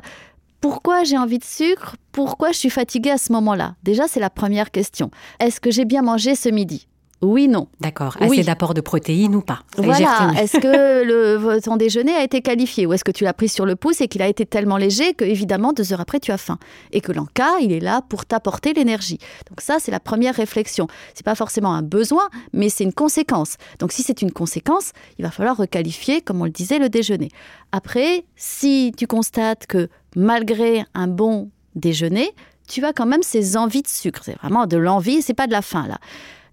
pourquoi 0.61 1.03
j'ai 1.03 1.17
envie 1.17 1.39
de 1.39 1.43
sucre? 1.43 1.97
Pourquoi 2.11 2.51
je 2.51 2.57
suis 2.57 2.69
fatiguée 2.69 3.11
à 3.11 3.17
ce 3.17 3.31
moment-là? 3.33 3.75
Déjà, 3.83 4.07
c'est 4.07 4.19
la 4.19 4.29
première 4.29 4.71
question. 4.71 5.11
Est-ce 5.39 5.59
que 5.59 5.71
j'ai 5.71 5.85
bien 5.85 6.01
mangé 6.01 6.35
ce 6.35 6.49
midi? 6.49 6.87
Oui, 7.21 7.47
non. 7.47 7.67
D'accord. 7.79 8.15
Assez 8.19 8.43
d'apport 8.43 8.75
de 8.75 8.81
protéines 8.81 9.35
ou 9.35 9.41
pas? 9.41 9.61
Voilà. 9.75 10.33
Est-ce 10.39 10.59
que 10.59 11.03
le, 11.03 11.59
ton 11.63 11.75
déjeuner 11.75 12.13
a 12.13 12.23
été 12.23 12.41
qualifié? 12.41 12.85
Ou 12.85 12.93
est-ce 12.93 13.03
que 13.03 13.11
tu 13.11 13.23
l'as 13.23 13.33
pris 13.33 13.49
sur 13.49 13.65
le 13.65 13.75
pouce 13.75 14.01
et 14.01 14.07
qu'il 14.07 14.21
a 14.21 14.27
été 14.27 14.45
tellement 14.45 14.77
léger 14.77 15.15
que, 15.15 15.25
évidemment, 15.25 15.73
deux 15.73 15.93
heures 15.93 16.01
après, 16.01 16.19
tu 16.19 16.31
as 16.31 16.37
faim? 16.37 16.59
Et 16.91 17.01
que 17.01 17.11
l'enca, 17.11 17.59
il 17.59 17.71
est 17.71 17.79
là 17.79 18.03
pour 18.07 18.25
t'apporter 18.25 18.73
l'énergie. 18.73 19.17
Donc, 19.49 19.61
ça, 19.61 19.77
c'est 19.79 19.91
la 19.91 19.99
première 19.99 20.35
réflexion. 20.35 20.87
C'est 21.15 21.25
pas 21.25 21.35
forcément 21.35 21.73
un 21.73 21.81
besoin, 21.81 22.29
mais 22.53 22.69
c'est 22.69 22.83
une 22.83 22.93
conséquence. 22.93 23.57
Donc, 23.79 23.91
si 23.91 24.03
c'est 24.03 24.21
une 24.21 24.31
conséquence, 24.31 24.91
il 25.17 25.25
va 25.25 25.31
falloir 25.31 25.57
requalifier, 25.57 26.21
comme 26.21 26.41
on 26.41 26.45
le 26.45 26.51
disait, 26.51 26.77
le 26.77 26.89
déjeuner. 26.89 27.29
Après, 27.71 28.25
si 28.35 28.93
tu 28.95 29.07
constates 29.07 29.65
que 29.65 29.89
malgré 30.15 30.85
un 30.93 31.07
bon 31.07 31.49
déjeuner, 31.75 32.31
tu 32.67 32.85
as 32.85 32.93
quand 32.93 33.05
même 33.05 33.23
ces 33.23 33.57
envies 33.57 33.81
de 33.81 33.87
sucre. 33.87 34.21
C'est 34.23 34.37
vraiment 34.37 34.67
de 34.67 34.77
l'envie, 34.77 35.21
c'est 35.21 35.33
pas 35.33 35.47
de 35.47 35.51
la 35.51 35.61
faim 35.61 35.87
là. 35.87 35.97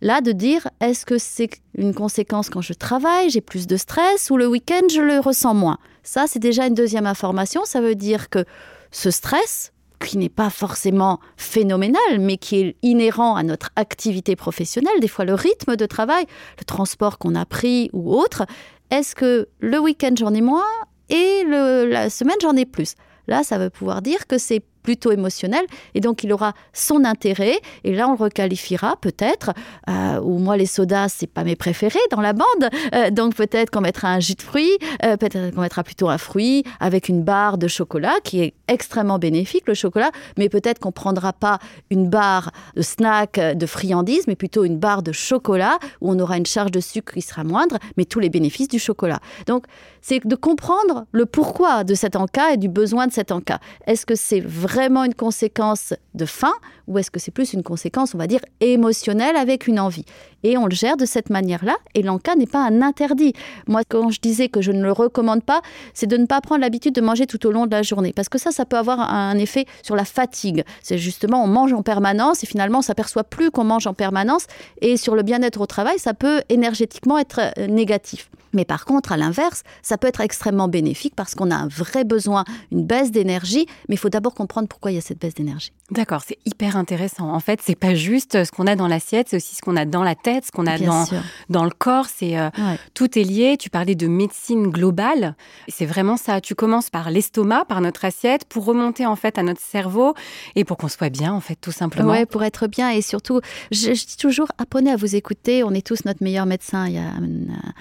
Là, 0.05 0.21
de 0.21 0.33
dire, 0.33 0.69
est-ce 0.83 1.07
que 1.07 1.17
c'est 1.17 1.49
une 1.79 1.95
conséquence 1.95 2.51
quand 2.51 2.61
je 2.61 2.75
travaille, 2.75 3.31
j'ai 3.31 3.41
plus 3.41 3.67
de 3.67 3.79
stress, 3.79 4.29
ou 4.31 4.37
le 4.37 4.47
week-end, 4.47 4.87
je 4.93 5.01
le 5.01 5.19
ressens 5.19 5.55
moins? 5.55 5.79
Ça, 6.03 6.27
c'est 6.27 6.41
déjà 6.41 6.67
une 6.67 6.75
deuxième 6.75 7.07
information. 7.07 7.65
Ça 7.65 7.81
veut 7.81 7.95
dire 7.95 8.29
que 8.29 8.45
ce 8.91 9.11
stress, 9.11 9.73
qui 10.01 10.19
n'est 10.19 10.29
pas 10.29 10.51
forcément 10.51 11.21
phénoménal, 11.39 12.21
mais 12.21 12.37
qui 12.37 12.57
est 12.61 12.77
inhérent 12.83 13.35
à 13.35 13.43
notre 13.43 13.71
activité 13.77 14.37
professionnelle, 14.37 15.01
des 15.01 15.09
fois 15.09 15.25
le 15.25 15.33
rythme 15.33 15.75
de 15.75 15.87
travail, 15.87 16.27
le 16.59 16.65
transport 16.65 17.17
qu'on 17.17 17.35
a 17.35 17.47
pris 17.47 17.89
ou 17.95 18.13
autre, 18.13 18.45
est-ce 18.91 19.15
que 19.15 19.49
le 19.61 19.79
week-end 19.79 20.13
j'en 20.15 20.35
ai 20.35 20.43
moins 20.43 20.69
et 21.09 21.45
la 21.47 22.11
semaine 22.11 22.37
j'en 22.43 22.57
ai 22.57 22.67
plus? 22.67 22.95
Là, 23.27 23.43
ça 23.43 23.57
veut 23.57 23.71
pouvoir 23.71 24.03
dire 24.03 24.27
que 24.27 24.37
c'est 24.37 24.63
plutôt 24.85 25.11
émotionnel 25.11 25.65
et 25.95 26.01
donc 26.01 26.23
il 26.23 26.33
aura 26.33 26.53
son 26.73 27.05
intérêt 27.05 27.59
et 27.83 27.95
là 27.95 28.07
on 28.07 28.13
le 28.13 28.19
requalifiera 28.19 28.97
peut-être 29.01 29.53
euh, 29.89 30.21
ou 30.21 30.39
moi 30.39 30.57
les 30.57 30.67
sodas 30.67 31.09
c'est 31.09 31.27
pas 31.27 31.43
mes 31.43 31.57
préférés 31.57 31.99
dans 32.13 32.21
la 32.21 32.35
bande 32.35 32.69
euh, 32.95 33.11
donc 33.11 33.35
peut-être 33.35 33.71
qu'on 33.71 33.81
mettra 33.81 34.09
un 34.09 34.21
jus 34.21 34.35
de 34.35 34.43
fruits 34.43 34.79
euh, 35.05 35.17
peut-être 35.17 35.55
qu'on 35.55 35.63
mettra 35.63 35.83
plutôt 35.83 36.09
un 36.09 36.19
fruit 36.19 36.63
avec 36.79 37.09
une 37.09 37.23
barre 37.23 37.59
de 37.59 37.67
chocolat 37.67 38.15
qui 38.23 38.43
est 38.43 38.55
extrêmement 38.69 39.19
bénéfique 39.19 39.67
le 39.67 39.75
chocolat 39.75 40.11
mais 40.37 40.49
peut-être 40.49 40.79
qu'on 40.79 40.93
prendra 40.93 41.33
pas 41.33 41.59
une 41.91 42.09
barre 42.09 42.53
de 42.77 42.83
snack 42.83 43.41
de 43.41 43.67
friandise 43.67 44.27
mais 44.29 44.37
plutôt 44.37 44.65
une 44.65 44.79
barre 44.79 45.03
de 45.03 45.13
chocolat 45.13 45.79
où 46.03 46.13
on 46.13 46.19
aura 46.19 46.37
une 46.37 46.47
charge 46.47 46.71
de 46.71 46.81
sucre 46.81 47.15
qui 47.15 47.23
sera 47.23 47.43
moindre 47.43 47.79
mais 47.97 48.05
tous 48.05 48.21
les 48.21 48.29
bénéfices 48.29 48.69
du 48.69 48.79
chocolat. 48.79 49.21
Donc 49.47 49.65
c'est 50.03 50.27
de 50.27 50.37
comprendre 50.37 51.07
le 51.13 51.25
pourquoi 51.25 51.85
de 51.85 51.95
cet 51.95 52.17
encas 52.17 52.53
et 52.53 52.57
du 52.59 52.69
besoin 52.69 53.07
de 53.07 53.13
cet 53.13 53.33
encas 53.33 53.61
est-ce 53.87 54.05
que 54.05 54.15
c'est 54.15 54.41
vrai 54.41 54.74
vraiment 54.75 55.05
une 55.05 55.15
conséquence 55.15 55.95
de 56.15 56.27
faim 56.27 56.53
ou 56.89 56.99
est-ce 56.99 57.11
que 57.11 57.21
c'est 57.21 57.31
plus 57.31 57.53
une 57.53 57.63
conséquence, 57.63 58.15
on 58.15 58.19
va 58.19 58.27
dire, 58.27 58.41
émotionnelle 58.61 59.37
avec 59.37 59.69
une 59.69 59.79
envie? 59.79 60.05
Et 60.45 60.57
on 60.57 60.67
le 60.67 60.75
gère 60.75 60.97
de 60.97 61.07
cette 61.07 61.31
manière-là, 61.31 61.75
et 61.95 62.03
l'enca 62.03 62.37
n'est 62.37 62.47
pas 62.47 62.65
un 62.65 62.83
interdit. 62.83 63.33
Moi, 63.67 63.83
quand 63.89 64.11
je 64.11 64.21
disais 64.21 64.49
que 64.49 64.63
je 64.63 64.71
ne 64.71 64.83
le 64.83 64.93
recommande 64.93 65.43
pas, 65.43 65.63
c'est 65.95 66.07
de 66.07 66.17
ne 66.17 66.27
pas 66.27 66.41
prendre 66.41 66.61
l'habitude 66.61 66.95
de 66.95 67.01
manger 67.01 67.27
tout 67.27 67.45
au 67.47 67.51
long 67.51 67.67
de 67.67 67.73
la 67.73 67.83
journée, 67.83 68.13
parce 68.15 68.29
que 68.29 68.39
ça, 68.39 68.53
ça 68.53 68.65
peut 68.65 68.77
avoir 68.77 69.01
un 69.01 69.37
effet 69.39 69.67
sur 69.83 69.97
la 69.97 70.05
fatigue. 70.05 70.65
C'est 70.83 70.99
justement, 70.99 71.43
on 71.43 71.49
mange 71.49 71.73
en 71.73 71.83
permanence, 71.83 72.45
et 72.45 72.47
finalement, 72.47 72.79
on 72.79 72.83
s'aperçoit 72.83 73.25
plus 73.25 73.51
qu'on 73.51 73.65
mange 73.65 73.87
en 73.87 73.95
permanence, 73.95 74.47
et 74.81 74.97
sur 74.97 75.17
le 75.17 75.23
bien-être 75.23 75.61
au 75.61 75.67
travail, 75.67 75.99
ça 75.99 76.15
peut 76.15 76.43
énergétiquement 76.49 77.19
être 77.19 77.41
euh, 77.59 77.67
négatif. 77.67 78.29
Mais 78.55 78.65
par 78.65 78.85
contre, 78.85 79.13
à 79.13 79.17
l'inverse, 79.17 79.63
ça 79.83 79.99
peut 79.99 80.07
être 80.07 80.21
extrêmement 80.21 80.69
bénéfique 80.69 81.15
parce 81.15 81.35
qu'on 81.35 81.51
a 81.51 81.57
un 81.57 81.69
vrai 81.69 82.05
besoin, 82.05 82.45
une 82.71 82.85
baisse 82.85 83.11
d'énergie, 83.11 83.67
mais 83.89 83.97
il 83.97 83.99
faut 83.99 84.09
d'abord 84.09 84.33
comprendre 84.33 84.69
pourquoi 84.69 84.93
il 84.93 84.95
y 84.95 84.99
a 84.99 85.01
cette 85.01 85.21
baisse 85.21 85.35
d'énergie. 85.35 85.73
D'accord, 85.91 86.23
c'est 86.27 86.39
hyper 86.47 86.77
intéressant. 86.77 87.31
En 87.31 87.41
fait, 87.41 87.61
c'est 87.63 87.75
pas 87.75 87.95
juste 87.95 88.45
ce 88.45 88.51
qu'on 88.51 88.67
a 88.67 88.77
dans 88.77 88.89
l'assiette, 88.89 89.29
c'est 89.29 89.37
aussi 89.37 89.57
ce 89.57 89.61
qu'on 89.61 89.77
a 89.77 89.85
dans 89.85 90.05
la 90.05 90.15
tête, 90.15 90.34
ce 90.43 90.51
qu'on 90.51 90.67
a 90.67 90.79
dans, 90.79 91.05
dans 91.51 91.65
le 91.65 91.71
corps. 91.71 92.07
C'est 92.07 92.39
euh, 92.39 92.49
tout 92.95 93.19
est 93.19 93.23
lié. 93.23 93.57
Tu 93.59 93.71
parlais 93.71 93.95
de 93.95 94.07
médecine 94.07 94.69
globale. 94.69 95.37
C'est 95.69 95.87
vraiment 95.87 96.17
ça. 96.17 96.41
Tu 96.41 96.55
commences 96.55 96.91
par 96.91 97.11
l'estomac, 97.11 97.67
par 97.67 97.81
notre 97.81 98.05
assiette, 98.05 98.45
pour 98.47 98.65
remonter 98.65 99.07
en 99.07 99.17
fait 99.17 99.39
à 99.39 99.43
notre 99.43 99.61
cerveau 99.61 100.15
et 100.57 100.65
pour 100.65 100.77
qu'on 100.79 100.89
soit 100.89 101.11
bien 101.11 101.33
en 101.33 101.41
fait, 101.41 101.57
tout 101.61 101.73
simplement. 101.73 102.11
Ouais, 102.11 102.27
pour 102.27 102.43
être 102.43 102.67
bien 102.67 102.91
et 102.91 103.03
surtout, 103.03 103.41
je, 103.71 103.93
dis 103.93 104.17
toujours 104.17 104.49
apprenez 104.59 104.91
à 104.91 104.97
vous 104.97 105.15
écouter. 105.15 105.63
On 105.63 105.73
est 105.73 105.87
tous 105.87 106.05
notre 106.05 106.23
meilleur 106.23 106.47
médecin. 106.47 106.87
Il 106.87 106.95
y 106.95 106.99
a 106.99 107.03
un 107.03 107.29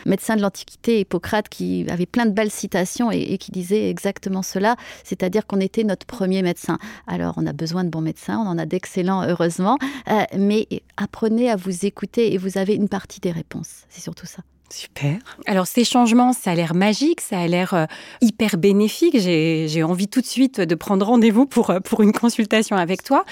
médecin 0.06 0.36
de 0.36 0.42
l'Antiquité 0.42 1.00
Hippocrate, 1.00 1.50
qui 1.50 1.86
avait 1.90 2.06
plein 2.06 2.26
de 2.26 2.32
belles 2.32 2.52
citations 2.52 3.12
et, 3.12 3.38
qui 3.38 3.52
disait 3.52 3.90
exactement 3.90 4.42
cela, 4.42 4.76
c'est-à-dire 5.04 5.46
qu'on 5.48 5.60
était 5.60 5.84
notre 5.84 6.06
premier 6.06 6.42
médecin. 6.42 6.78
Alors, 7.08 7.36
on 7.38 7.46
a 7.46 7.54
besoin 7.54 7.84
de 7.84 7.90
bons 7.90 8.02
médecins, 8.02 8.38
on 8.40 8.48
en 8.48 8.58
a 8.58 8.66
d'excellents, 8.66 9.24
heureusement, 9.28 9.78
euh, 10.10 10.24
mais 10.38 10.68
apprenez 10.98 11.50
à 11.50 11.56
vous 11.56 11.86
écouter 11.86 12.34
et 12.34 12.38
vous 12.44 12.58
avez 12.58 12.76
une 12.76 12.90
partie 12.90 13.22
des 13.22 13.32
réponses. 13.32 13.86
C'est 13.90 14.02
surtout 14.02 14.26
ça. 14.26 14.44
Super. 14.74 15.20
Alors 15.46 15.68
ces 15.68 15.84
changements, 15.84 16.34
ça 16.34 16.50
a 16.50 16.56
l'air 16.56 16.74
magique, 16.74 17.22
ça 17.22 17.38
a 17.38 17.46
l'air 17.46 17.76
euh, 17.76 17.86
hyper 18.22 18.58
bénéfique. 18.58 19.16
J'ai 19.20 19.84
envie 19.84 20.08
tout 20.08 20.20
de 20.20 20.26
suite 20.26 20.60
de 20.60 20.74
prendre 20.74 21.06
rendez-vous 21.06 21.46
pour, 21.46 21.70
euh, 21.70 21.80
pour 21.80 22.02
une 22.02 22.12
consultation 22.12 22.76
avec 22.76 23.04
toi. 23.04 23.24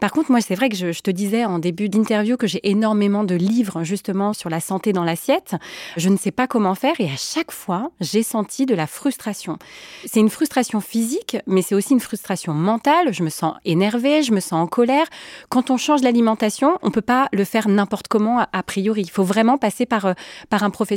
Par 0.00 0.10
contre, 0.10 0.32
moi, 0.32 0.40
c'est 0.40 0.56
vrai 0.56 0.68
que 0.68 0.74
je, 0.74 1.00
te 1.00 1.12
disais 1.12 1.44
en 1.44 1.60
début 1.60 1.88
d'interview 1.88 2.36
que 2.36 2.48
j'ai 2.48 2.68
énormément 2.68 3.22
de 3.22 3.36
livres 3.36 3.84
justement 3.84 4.32
sur 4.32 4.50
la 4.50 4.58
santé 4.58 4.92
dans 4.92 5.04
l'assiette. 5.04 5.54
Je 5.96 6.08
ne 6.08 6.16
sais 6.16 6.32
pas 6.32 6.48
comment 6.48 6.74
faire 6.74 6.94
et 6.98 7.06
à 7.06 7.16
chaque 7.16 7.52
fois, 7.52 7.92
j'ai 8.00 8.24
senti 8.24 8.66
de 8.66 8.74
la 8.74 8.88
frustration. 8.88 9.56
C'est 10.04 10.18
une 10.18 10.30
frustration 10.30 10.80
physique, 10.80 11.36
mais 11.46 11.62
c'est 11.62 11.76
aussi 11.76 11.92
une 11.92 12.00
frustration 12.00 12.54
mentale. 12.54 13.12
Je 13.12 13.22
me 13.22 13.30
sens 13.30 13.54
énervée, 13.64 14.24
je 14.24 14.32
me 14.32 14.40
sens 14.40 14.54
en 14.54 14.66
colère. 14.66 15.06
Quand 15.48 15.70
on 15.70 15.76
change 15.76 16.02
l'alimentation, 16.02 16.76
on 16.82 16.90
peut 16.90 17.02
pas 17.02 17.28
le 17.32 17.44
faire 17.44 17.68
n'importe 17.68 18.08
comment 18.08 18.40
a, 18.40 18.48
a 18.52 18.64
priori. 18.64 19.02
Il 19.02 19.10
faut 19.10 19.22
vraiment 19.22 19.58
passer 19.58 19.86
par, 19.86 20.04
euh, 20.06 20.14
par 20.50 20.64
un 20.64 20.70
professionnel 20.70 20.87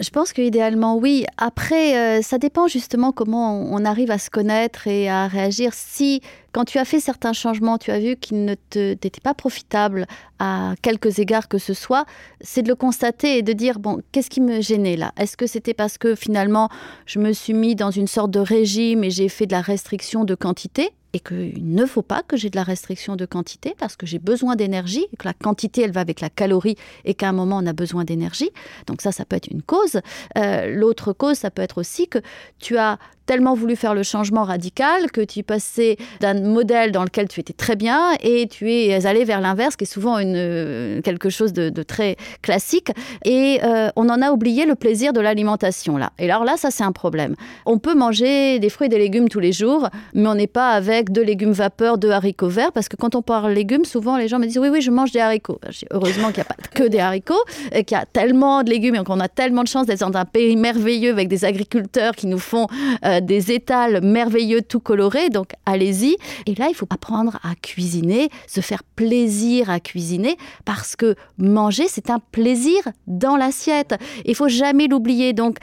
je 0.00 0.10
pense 0.10 0.32
qu'idéalement, 0.32 0.96
oui. 0.96 1.26
Après, 1.38 1.96
euh, 1.96 2.22
ça 2.22 2.38
dépend 2.38 2.68
justement 2.68 3.10
comment 3.10 3.60
on 3.60 3.84
arrive 3.84 4.12
à 4.12 4.18
se 4.18 4.30
connaître 4.30 4.86
et 4.86 5.08
à 5.10 5.26
réagir. 5.26 5.72
Si, 5.74 6.20
quand 6.52 6.64
tu 6.64 6.78
as 6.78 6.84
fait 6.84 7.00
certains 7.00 7.32
changements, 7.32 7.78
tu 7.78 7.90
as 7.90 8.00
vu 8.00 8.16
qu'ils 8.16 8.44
ne 8.44 8.54
t'étaient 8.54 9.20
pas 9.22 9.34
profitables 9.34 10.06
à 10.38 10.74
quelques 10.82 11.18
égards 11.18 11.48
que 11.48 11.58
ce 11.58 11.74
soit, 11.74 12.06
c'est 12.40 12.62
de 12.62 12.68
le 12.68 12.74
constater 12.74 13.38
et 13.38 13.42
de 13.42 13.52
dire, 13.52 13.78
bon, 13.78 14.00
qu'est-ce 14.12 14.30
qui 14.30 14.40
me 14.40 14.60
gênait 14.60 14.96
là? 14.96 15.12
Est-ce 15.16 15.36
que 15.36 15.46
c'était 15.46 15.74
parce 15.74 15.98
que 15.98 16.14
finalement, 16.14 16.68
je 17.06 17.18
me 17.18 17.32
suis 17.32 17.54
mis 17.54 17.74
dans 17.74 17.90
une 17.90 18.06
sorte 18.06 18.30
de 18.30 18.40
régime 18.40 19.04
et 19.04 19.10
j'ai 19.10 19.28
fait 19.28 19.46
de 19.46 19.52
la 19.52 19.60
restriction 19.60 20.24
de 20.24 20.34
quantité 20.34 20.90
et 21.12 21.20
qu'il 21.20 21.74
ne 21.74 21.86
faut 21.86 22.02
pas 22.02 22.22
que 22.22 22.36
j'ai 22.36 22.50
de 22.50 22.56
la 22.56 22.62
restriction 22.62 23.16
de 23.16 23.24
quantité 23.24 23.74
parce 23.78 23.96
que 23.96 24.06
j'ai 24.06 24.18
besoin 24.18 24.56
d'énergie, 24.56 25.06
que 25.18 25.26
la 25.26 25.32
quantité, 25.32 25.82
elle 25.82 25.92
va 25.92 26.00
avec 26.00 26.20
la 26.20 26.28
calorie 26.28 26.76
et 27.04 27.14
qu'à 27.14 27.30
un 27.30 27.32
moment, 27.32 27.58
on 27.62 27.66
a 27.66 27.72
besoin 27.72 28.04
d'énergie. 28.04 28.50
Donc 28.86 29.00
ça, 29.00 29.10
ça 29.10 29.24
peut 29.24 29.36
être 29.36 29.48
une 29.48 29.62
cause. 29.62 30.00
Euh, 30.36 30.74
l'autre 30.74 31.12
cause, 31.12 31.38
ça 31.38 31.50
peut 31.50 31.62
être 31.62 31.78
aussi 31.78 32.08
que 32.08 32.18
tu 32.58 32.76
as 32.76 32.98
tellement 33.28 33.52
voulu 33.52 33.76
faire 33.76 33.94
le 33.94 34.02
changement 34.02 34.42
radical 34.42 35.10
que 35.12 35.20
tu 35.20 35.42
passais 35.42 35.98
d'un 36.20 36.40
modèle 36.40 36.92
dans 36.92 37.04
lequel 37.04 37.28
tu 37.28 37.40
étais 37.40 37.52
très 37.52 37.76
bien 37.76 38.12
et 38.22 38.48
tu 38.48 38.72
es 38.72 39.04
allé 39.04 39.24
vers 39.24 39.42
l'inverse, 39.42 39.76
qui 39.76 39.84
est 39.84 39.92
souvent 39.92 40.16
euh, 40.18 41.02
quelque 41.02 41.28
chose 41.28 41.52
de, 41.52 41.82
très 41.82 42.16
classique. 42.40 42.90
Et 43.26 43.60
euh, 43.62 43.90
on 43.96 44.08
en 44.08 44.22
a 44.22 44.30
oublié 44.30 44.64
le 44.64 44.74
plaisir 44.74 45.12
de 45.12 45.20
l'alimentation 45.20 45.98
là. 45.98 46.10
Et 46.18 46.24
alors 46.30 46.44
là, 46.44 46.56
ça 46.56 46.70
c'est 46.70 46.84
un 46.84 46.92
problème. 46.92 47.36
On 47.66 47.78
peut 47.78 47.94
manger 47.94 48.58
des 48.60 48.70
fruits 48.70 48.86
et 48.86 48.88
des 48.88 48.98
légumes 48.98 49.28
tous 49.28 49.40
les 49.40 49.52
jours, 49.52 49.90
mais 50.14 50.26
on 50.26 50.34
n'est 50.34 50.46
pas 50.46 50.70
avec 50.70 51.12
de 51.12 51.20
légumes 51.20 51.52
vapeur, 51.52 51.98
de 51.98 52.08
haricots 52.08 52.48
verts, 52.48 52.72
parce 52.72 52.88
que 52.88 52.96
quand 52.96 53.14
on 53.14 53.20
parle 53.20 53.52
légumes, 53.52 53.84
souvent 53.84 54.16
les 54.16 54.28
gens 54.28 54.38
me 54.38 54.46
disent 54.46 54.58
oui, 54.58 54.70
oui, 54.70 54.80
je 54.80 54.90
mange 54.90 55.12
des 55.12 55.20
haricots. 55.20 55.60
Heureusement 55.90 56.28
qu'il 56.28 56.38
n'y 56.38 56.48
a 56.48 56.54
pas 56.54 56.56
que 56.74 56.84
des 56.84 56.98
haricots, 56.98 57.44
qu'il 57.72 57.90
y 57.90 57.94
a 57.94 58.06
tellement 58.06 58.62
de 58.62 58.70
légumes 58.70 58.94
et 58.94 59.04
qu'on 59.04 59.20
a 59.20 59.28
tellement 59.28 59.64
de 59.64 59.68
chance 59.68 59.84
d'être 59.84 60.00
dans 60.00 60.18
un 60.18 60.24
pays 60.24 60.56
merveilleux 60.56 61.12
avec 61.12 61.28
des 61.28 61.44
agriculteurs 61.44 62.16
qui 62.16 62.26
nous 62.26 62.38
font 62.38 62.68
euh, 63.04 63.17
des 63.20 63.52
étals 63.52 64.02
merveilleux 64.02 64.62
tout 64.62 64.80
colorés, 64.80 65.30
donc 65.30 65.52
allez-y. 65.66 66.16
Et 66.46 66.54
là, 66.54 66.68
il 66.68 66.74
faut 66.74 66.86
apprendre 66.90 67.38
à 67.42 67.54
cuisiner, 67.54 68.30
se 68.46 68.60
faire 68.60 68.82
plaisir 68.82 69.70
à 69.70 69.80
cuisiner, 69.80 70.36
parce 70.64 70.96
que 70.96 71.14
manger, 71.38 71.86
c'est 71.88 72.10
un 72.10 72.18
plaisir 72.18 72.80
dans 73.06 73.36
l'assiette. 73.36 73.94
Il 74.24 74.34
faut 74.34 74.48
jamais 74.48 74.86
l'oublier. 74.86 75.32
Donc, 75.32 75.58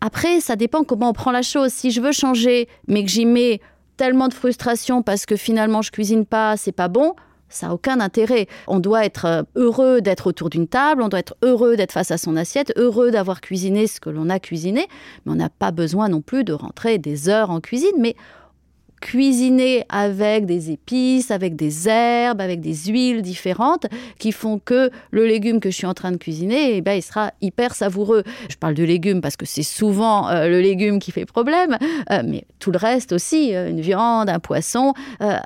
après, 0.00 0.40
ça 0.40 0.56
dépend 0.56 0.84
comment 0.84 1.10
on 1.10 1.12
prend 1.14 1.30
la 1.30 1.42
chose. 1.42 1.72
Si 1.72 1.90
je 1.90 2.00
veux 2.00 2.12
changer, 2.12 2.68
mais 2.88 3.04
que 3.04 3.10
j'y 3.10 3.26
mets 3.26 3.60
tellement 3.96 4.28
de 4.28 4.34
frustration 4.34 5.02
parce 5.02 5.26
que 5.26 5.36
finalement 5.36 5.82
je 5.82 5.90
cuisine 5.90 6.26
pas, 6.26 6.56
c'est 6.56 6.72
pas 6.72 6.88
bon, 6.88 7.14
ça 7.54 7.68
n'a 7.68 7.74
aucun 7.74 8.00
intérêt. 8.00 8.46
On 8.66 8.80
doit 8.80 9.04
être 9.04 9.24
euh, 9.26 9.42
heureux 9.56 10.00
d'être 10.00 10.26
autour 10.26 10.50
d'une 10.50 10.68
table, 10.68 11.02
on 11.02 11.08
doit 11.08 11.20
être 11.20 11.36
heureux 11.42 11.76
d'être 11.76 11.92
face 11.92 12.10
à 12.10 12.18
son 12.18 12.36
assiette, 12.36 12.72
heureux 12.76 13.10
d'avoir 13.10 13.40
cuisiné 13.40 13.86
ce 13.86 14.00
que 14.00 14.10
l'on 14.10 14.28
a 14.28 14.38
cuisiné, 14.38 14.86
mais 15.24 15.32
on 15.32 15.36
n'a 15.36 15.48
pas 15.50 15.70
besoin 15.70 16.08
non 16.08 16.20
plus 16.20 16.44
de 16.44 16.52
rentrer 16.52 16.98
des 16.98 17.28
heures 17.28 17.50
en 17.50 17.60
cuisine, 17.60 17.96
mais 17.98 18.16
cuisiner 19.04 19.84
avec 19.90 20.46
des 20.46 20.70
épices, 20.70 21.30
avec 21.30 21.56
des 21.56 21.88
herbes, 21.90 22.40
avec 22.40 22.62
des 22.62 22.74
huiles 22.86 23.20
différentes 23.20 23.86
qui 24.18 24.32
font 24.32 24.58
que 24.58 24.90
le 25.10 25.26
légume 25.26 25.60
que 25.60 25.70
je 25.70 25.76
suis 25.76 25.86
en 25.86 25.92
train 25.92 26.10
de 26.10 26.16
cuisiner, 26.16 26.76
eh 26.76 26.80
ben, 26.80 26.94
il 26.94 27.02
sera 27.02 27.30
hyper 27.42 27.74
savoureux. 27.74 28.22
Je 28.48 28.56
parle 28.56 28.72
de 28.72 28.82
légumes 28.82 29.20
parce 29.20 29.36
que 29.36 29.44
c'est 29.44 29.62
souvent 29.62 30.30
euh, 30.30 30.48
le 30.48 30.58
légume 30.62 31.00
qui 31.00 31.12
fait 31.12 31.26
problème, 31.26 31.76
euh, 32.10 32.22
mais 32.24 32.44
tout 32.60 32.72
le 32.72 32.78
reste 32.78 33.12
aussi, 33.12 33.54
euh, 33.54 33.68
une 33.68 33.82
viande, 33.82 34.30
un 34.30 34.38
poisson, 34.38 34.94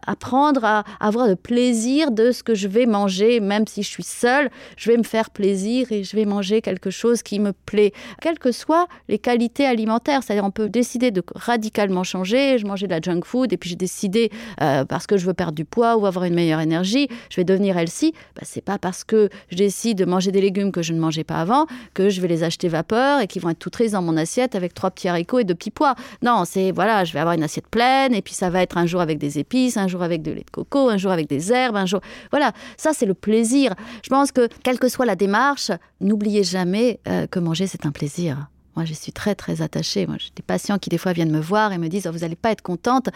apprendre 0.07 0.65
à 0.65 0.85
avoir 1.01 1.27
le 1.27 1.35
plaisir 1.35 2.13
de 2.13 2.31
ce 2.31 2.45
que 2.45 2.55
je 2.55 2.69
vais 2.69 2.87
manger, 2.87 3.41
même 3.41 3.67
si 3.67 3.83
je 3.83 3.89
suis 3.89 4.05
seule, 4.05 4.51
je 4.77 4.91
vais 4.91 4.97
me 4.97 5.03
faire 5.03 5.31
plaisir 5.31 5.91
et 5.91 6.05
je 6.05 6.15
vais 6.15 6.27
manger 6.27 6.63
quelque 6.63 6.91
chose 6.91 7.25
qui 7.25 7.41
me 7.41 7.53
plaît, 7.53 7.93
quelles 8.21 8.39
que 8.39 8.53
soient 8.53 8.87
les 9.09 9.19
qualités 9.19 9.67
alimentaires. 9.67 10.23
C'est-à-dire 10.23 10.45
on 10.45 10.53
peut 10.53 10.69
décider 10.69 11.11
de 11.11 11.23
radicalement 11.35 12.05
changer, 12.05 12.59
je 12.59 12.67
mangeais 12.67 12.87
de 12.87 12.93
la 12.93 13.01
junk 13.01 13.23
food, 13.25 13.48
et 13.53 13.57
puis 13.57 13.71
j'ai 13.71 13.77
décidé, 13.77 14.31
euh, 14.61 14.85
parce 14.85 15.07
que 15.07 15.17
je 15.17 15.27
veux 15.27 15.35
perdre 15.35 15.55
du 15.55 15.65
poids 15.65 15.97
ou 15.97 16.07
avoir 16.07 16.25
une 16.25 16.35
meilleure 16.35 16.61
énergie, 16.61 17.09
je 17.31 17.37
vais 17.37 17.45
devenir 17.45 17.77
healthy, 17.77 18.13
bah, 18.35 18.43
c'est 18.45 18.61
pas 18.61 18.79
parce 18.79 19.05
que 19.05 19.29
je 19.51 19.57
décide 19.57 19.99
de 19.99 20.05
manger 20.05 20.33
des 20.33 20.41
légumes 20.41 20.73
que 20.73 20.83
je 20.83 20.93
ne 20.93 21.01
mangeais 21.01 21.25
pas 21.25 21.37
avant 21.37 21.67
que 21.95 22.09
je 22.09 22.21
vais 22.21 22.29
les 22.29 22.43
acheter 22.43 22.69
vapeur 22.69 23.21
et 23.21 23.27
qui 23.27 23.39
vont 23.39 23.51
être 23.51 23.59
tout 23.59 23.71
tristes 23.71 23.95
dans 23.95 24.03
mon 24.03 24.17
assiette 24.17 24.55
avec 24.55 24.75
trois 24.75 24.91
petits 24.91 25.09
haricots 25.09 25.39
et 25.39 25.45
deux 25.45 25.55
petits 25.55 25.71
pois. 25.71 25.95
Non, 26.23 26.45
c'est 26.45 26.73
voilà, 26.73 27.05
je 27.05 27.13
vais 27.13 27.21
avoir 27.21 27.35
une 27.35 27.43
assiette 27.43 27.69
pleine 27.69 28.15
et 28.15 28.23
puis 28.23 28.35
ça 28.35 28.51
va 28.51 28.63
être 28.63 28.79
un 28.79 28.87
jour 28.87 29.01
avec 29.01 29.19
des 29.19 29.39
épices, 29.39 29.77
un 29.77 29.89
jour 29.89 30.03
avec 30.03 30.23
de 30.23 30.33
lait 30.33 30.45
de 30.45 30.51
coco, 30.51 30.89
un 30.89 30.97
jour 30.97 31.11
avec 31.13 31.29
des 31.29 31.53
herbes, 31.53 31.77
un 31.77 31.87
jour. 31.87 32.01
Voilà, 32.31 32.53
ça 32.77 32.93
c'est 32.93 33.07
le 33.07 33.15
plaisir. 33.15 33.75
Je 34.03 34.09
pense 34.09 34.33
que 34.33 34.49
quelle 34.63 34.79
que 34.79 34.89
soit 34.89 35.07
la 35.07 35.17
démarche, 35.17 35.71
n'oubliez 36.01 36.45
jamais 36.45 37.01
euh, 37.09 37.27
que 37.27 37.39
manger 37.39 37.67
c'est 37.67 37.87
un 37.87 37.93
plaisir. 37.93 38.49
Moi, 38.79 38.85
je 38.85 38.95
suis 38.95 39.11
très, 39.11 39.35
très 39.35 39.61
attachée. 39.61 40.07
Moi, 40.07 40.19
j'ai 40.21 40.31
des 40.37 40.43
patients 40.45 40.79
qui, 40.79 40.89
des 40.89 40.99
fois, 40.99 41.13
viennent 41.13 41.33
me 41.33 41.41
voir 41.41 41.73
et 41.73 41.79
me 41.79 41.89
disent 41.89 42.07
oh, 42.07 42.13
Vous 42.13 42.21
n'allez 42.21 42.37
pas 42.37 42.53
être 42.53 42.63
contente. 42.63 43.09